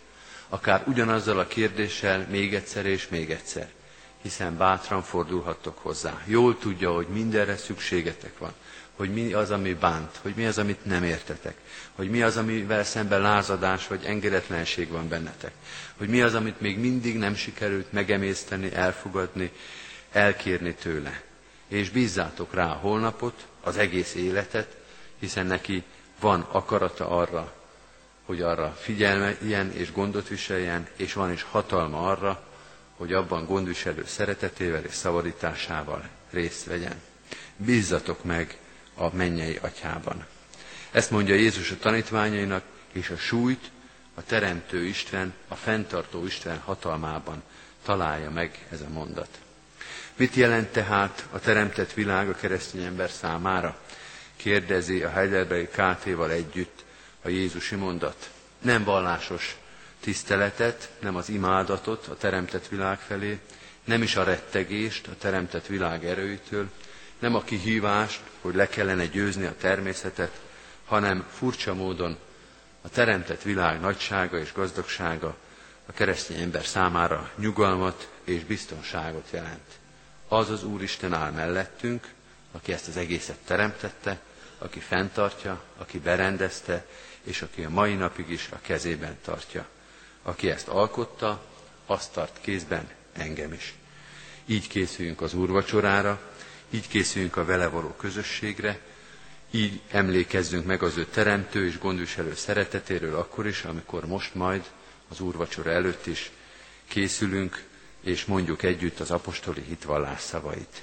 Akár 0.49 0.83
ugyanazzal 0.87 1.39
a 1.39 1.47
kérdéssel 1.47 2.27
még 2.29 2.55
egyszer 2.55 2.85
és 2.85 3.07
még 3.07 3.31
egyszer 3.31 3.69
hiszen 4.23 4.57
bátran 4.57 5.01
fordulhattok 5.01 5.77
hozzá. 5.77 6.21
Jól 6.25 6.57
tudja, 6.57 6.91
hogy 6.93 7.07
mindenre 7.07 7.57
szükségetek 7.57 8.37
van, 8.37 8.53
hogy 8.95 9.13
mi 9.13 9.33
az, 9.33 9.51
ami 9.51 9.73
bánt, 9.73 10.19
hogy 10.21 10.33
mi 10.35 10.45
az, 10.45 10.57
amit 10.57 10.85
nem 10.85 11.03
értetek, 11.03 11.55
hogy 11.95 12.09
mi 12.09 12.21
az, 12.21 12.37
amivel 12.37 12.83
szemben 12.83 13.21
lázadás 13.21 13.87
vagy 13.87 14.03
engedetlenség 14.05 14.89
van 14.89 15.07
bennetek, 15.07 15.51
hogy 15.97 16.07
mi 16.07 16.21
az, 16.21 16.33
amit 16.35 16.61
még 16.61 16.79
mindig 16.79 17.17
nem 17.17 17.35
sikerült 17.35 17.91
megemészteni, 17.91 18.73
elfogadni, 18.73 19.51
elkérni 20.11 20.73
tőle. 20.73 21.21
És 21.67 21.89
bízzátok 21.89 22.53
rá 22.53 22.65
a 22.69 22.77
holnapot, 22.81 23.47
az 23.63 23.77
egész 23.77 24.13
életet, 24.15 24.77
hiszen 25.19 25.45
neki 25.45 25.83
van 26.19 26.41
akarata 26.51 27.09
arra, 27.09 27.53
hogy 28.25 28.41
arra 28.41 28.77
figyeljen 28.79 29.71
és 29.71 29.91
gondot 29.91 30.27
viseljen, 30.27 30.87
és 30.95 31.13
van 31.13 31.31
is 31.31 31.43
hatalma 31.43 32.09
arra, 32.09 32.43
hogy 32.97 33.13
abban 33.13 33.45
gondviselő 33.45 34.03
szeretetével 34.05 34.83
és 34.83 34.93
szabadításával 34.93 36.09
részt 36.31 36.65
vegyen. 36.65 37.01
Bízzatok 37.57 38.23
meg 38.23 38.57
a 38.95 39.15
mennyei 39.15 39.59
atyában. 39.61 40.25
Ezt 40.91 41.11
mondja 41.11 41.35
Jézus 41.35 41.71
a 41.71 41.77
tanítványainak, 41.77 42.63
és 42.91 43.09
a 43.09 43.17
súlyt 43.17 43.71
a 44.13 44.23
Teremtő 44.23 44.85
Isten, 44.85 45.33
a 45.47 45.55
fenntartó 45.55 46.25
Isten 46.25 46.59
hatalmában 46.59 47.43
találja 47.85 48.29
meg 48.29 48.65
ez 48.71 48.81
a 48.81 48.89
mondat. 48.89 49.27
Mit 50.15 50.35
jelent 50.35 50.67
tehát 50.67 51.27
a 51.31 51.39
teremtett 51.39 51.93
világ 51.93 52.29
a 52.29 52.35
keresztény 52.35 52.83
ember 52.83 53.09
számára? 53.09 53.77
Kérdezi 54.35 55.03
a 55.03 55.09
Heidelbergi 55.09 55.67
KT-val 55.67 56.31
együtt 56.31 56.83
a 57.21 57.29
Jézusi 57.29 57.75
mondat. 57.75 58.29
Nem 58.61 58.83
vallásos 58.83 59.55
tiszteletet, 59.99 60.89
nem 60.99 61.15
az 61.15 61.29
imádatot 61.29 62.07
a 62.07 62.17
teremtett 62.17 62.67
világ 62.67 62.99
felé, 62.99 63.39
nem 63.83 64.01
is 64.01 64.15
a 64.15 64.23
rettegést 64.23 65.07
a 65.07 65.15
teremtett 65.17 65.65
világ 65.67 66.05
erőitől, 66.05 66.69
nem 67.23 67.35
a 67.35 67.43
kihívást, 67.43 68.21
hogy 68.41 68.55
le 68.55 68.67
kellene 68.67 69.05
győzni 69.05 69.45
a 69.45 69.55
természetet, 69.57 70.39
hanem 70.85 71.25
furcsa 71.31 71.73
módon 71.73 72.17
a 72.81 72.89
teremtett 72.89 73.41
világ 73.41 73.79
nagysága 73.79 74.39
és 74.39 74.53
gazdagsága 74.53 75.35
a 75.85 75.91
keresztény 75.91 76.41
ember 76.41 76.65
számára 76.65 77.31
nyugalmat 77.37 78.09
és 78.23 78.43
biztonságot 78.43 79.27
jelent. 79.31 79.79
Az 80.27 80.49
az 80.49 80.63
Úristen 80.63 81.13
áll 81.13 81.31
mellettünk, 81.31 82.07
aki 82.51 82.73
ezt 82.73 82.87
az 82.87 82.97
egészet 82.97 83.37
teremtette, 83.45 84.19
aki 84.57 84.79
fenntartja, 84.79 85.63
aki 85.77 85.99
berendezte, 85.99 86.85
és 87.23 87.41
aki 87.41 87.63
a 87.63 87.69
mai 87.69 87.95
napig 87.95 88.29
is 88.29 88.49
a 88.51 88.59
kezében 88.61 89.17
tartja. 89.23 89.65
Aki 90.23 90.49
ezt 90.49 90.67
alkotta, 90.67 91.43
azt 91.85 92.11
tart 92.13 92.37
kézben 92.41 92.89
engem 93.13 93.53
is. 93.53 93.73
Így 94.45 94.67
készüljünk 94.67 95.21
az 95.21 95.33
úrvacsorára, 95.33 96.32
így 96.73 96.87
készüljünk 96.87 97.37
a 97.37 97.45
vele 97.45 97.67
való 97.67 97.87
közösségre, 97.87 98.79
így 99.51 99.81
emlékezzünk 99.91 100.65
meg 100.65 100.83
az 100.83 100.97
ő 100.97 101.05
teremtő 101.05 101.67
és 101.67 101.77
gondviselő 101.77 102.35
szeretetéről 102.35 103.15
akkor 103.15 103.47
is, 103.47 103.63
amikor 103.63 104.05
most 104.07 104.35
majd 104.35 104.63
az 105.09 105.19
úrvacsora 105.19 105.71
előtt 105.71 106.05
is 106.07 106.31
készülünk, 106.87 107.63
és 108.03 108.25
mondjuk 108.25 108.63
együtt 108.63 108.99
az 108.99 109.11
apostoli 109.11 109.63
hitvallás 109.67 110.21
szavait. 110.21 110.81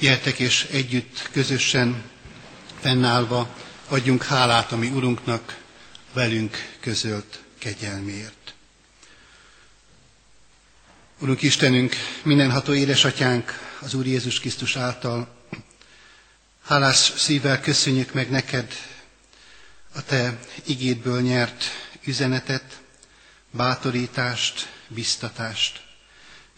Jöttek 0.00 0.38
és 0.38 0.64
együtt, 0.70 1.28
közösen, 1.32 2.02
fennállva 2.80 3.54
adjunk 3.88 4.22
hálát 4.22 4.72
a 4.72 4.76
mi 4.76 4.88
Urunknak 4.88 5.58
velünk 6.12 6.56
közölt 6.80 7.42
kegyelméért. 7.58 8.54
Urunk 11.20 11.42
Istenünk, 11.42 11.94
mindenható 12.22 12.72
édesatyánk 12.74 13.63
az 13.84 13.94
Úr 13.94 14.06
Jézus 14.06 14.40
Krisztus 14.40 14.76
által, 14.76 15.28
hálás 16.62 16.96
szívvel 17.16 17.60
köszönjük 17.60 18.12
meg 18.12 18.30
neked 18.30 18.72
a 19.94 20.04
te 20.04 20.38
igédből 20.64 21.20
nyert 21.20 21.64
üzenetet, 22.04 22.80
bátorítást, 23.50 24.68
biztatást. 24.88 25.82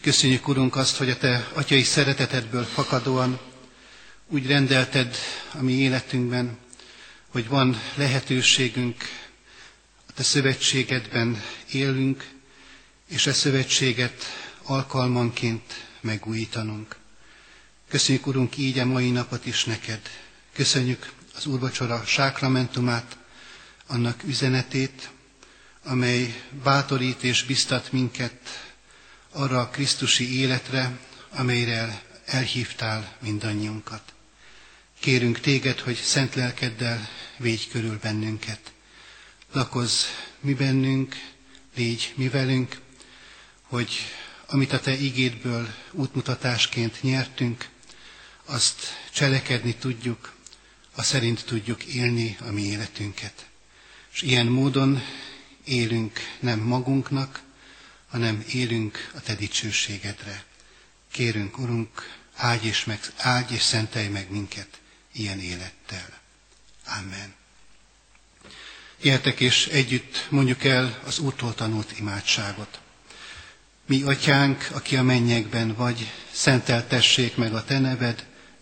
Köszönjük, 0.01 0.47
Urunk, 0.47 0.75
azt, 0.75 0.97
hogy 0.97 1.09
a 1.09 1.17
Te 1.17 1.47
atyai 1.53 1.83
szeretetedből 1.83 2.63
fakadóan 2.63 3.39
úgy 4.27 4.47
rendelted 4.47 5.15
a 5.53 5.61
mi 5.61 5.73
életünkben, 5.73 6.57
hogy 7.27 7.47
van 7.47 7.81
lehetőségünk 7.95 9.03
a 10.07 10.11
Te 10.13 10.23
szövetségedben 10.23 11.41
élünk, 11.71 12.29
és 13.07 13.25
e 13.27 13.33
szövetséget 13.33 14.23
alkalmanként 14.63 15.85
megújítanunk. 16.01 16.95
Köszönjük, 17.89 18.27
Urunk, 18.27 18.57
így 18.57 18.79
a 18.79 18.85
mai 18.85 19.09
napot 19.11 19.45
is 19.45 19.63
neked. 19.65 20.01
Köszönjük 20.53 21.11
az 21.35 21.45
Úrvacsora 21.45 22.03
sákramentumát, 22.05 23.17
annak 23.87 24.23
üzenetét, 24.23 25.09
amely 25.83 26.43
bátorít 26.63 27.23
és 27.23 27.43
biztat 27.43 27.91
minket 27.91 28.67
arra 29.31 29.59
a 29.59 29.69
Krisztusi 29.69 30.39
életre, 30.39 30.99
amelyre 31.29 32.01
elhívtál 32.25 33.15
mindannyiunkat. 33.21 34.13
Kérünk 34.99 35.39
téged, 35.39 35.79
hogy 35.79 35.95
szent 35.95 36.35
lelkeddel 36.35 37.09
védj 37.37 37.67
körül 37.71 37.97
bennünket. 38.01 38.71
Lakozz 39.51 40.03
mi 40.39 40.53
bennünk, 40.53 41.15
légy 41.75 42.13
mi 42.15 42.29
velünk, 42.29 42.81
hogy 43.61 43.91
amit 44.47 44.73
a 44.73 44.79
te 44.79 44.91
igédből 44.97 45.73
útmutatásként 45.91 47.01
nyertünk, 47.03 47.69
azt 48.47 48.97
cselekedni 49.13 49.75
tudjuk, 49.75 50.35
a 50.95 51.03
szerint 51.03 51.45
tudjuk 51.45 51.83
élni 51.83 52.37
a 52.47 52.51
mi 52.51 52.61
életünket. 52.61 53.45
És 54.13 54.21
ilyen 54.21 54.45
módon 54.45 55.01
élünk 55.63 56.19
nem 56.39 56.59
magunknak, 56.59 57.41
hanem 58.09 58.43
élünk 58.51 59.11
a 59.15 59.19
Te 59.19 59.35
dicsőségedre. 59.35 60.43
Kérünk, 61.11 61.57
Urunk, 61.57 62.17
áldj 62.35 62.67
és, 62.67 62.85
meg, 62.85 62.99
áldj 63.17 63.53
és 63.53 63.61
szentelj 63.61 64.07
meg 64.07 64.31
minket 64.31 64.79
ilyen 65.11 65.39
élettel. 65.39 66.19
Amen. 66.85 67.33
Gyertek 69.01 69.39
és 69.39 69.67
együtt 69.67 70.27
mondjuk 70.29 70.63
el 70.63 71.01
az 71.05 71.19
Úrtól 71.19 71.55
tanult 71.55 71.99
imádságot. 71.99 72.79
Mi, 73.85 74.01
Atyánk, 74.01 74.67
aki 74.71 74.95
a 74.95 75.03
mennyekben 75.03 75.75
vagy, 75.75 76.11
szenteltessék 76.31 77.35
meg 77.35 77.53
a 77.53 77.63
Te 77.63 77.79
neved, 77.79 78.25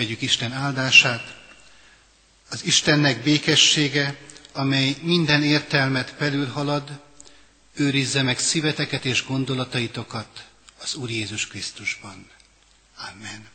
Vegyük 0.00 0.22
Isten 0.22 0.52
áldását. 0.52 1.36
Az 2.50 2.64
Istennek 2.64 3.22
békessége, 3.22 4.16
amely 4.52 4.96
minden 5.02 5.42
értelmet 5.42 6.14
felülhalad, 6.18 7.00
őrizze 7.74 8.22
meg 8.22 8.38
szíveteket 8.38 9.04
és 9.04 9.24
gondolataitokat 9.26 10.46
az 10.82 10.94
Úr 10.94 11.10
Jézus 11.10 11.46
Krisztusban. 11.46 12.30
Amen. 13.12 13.48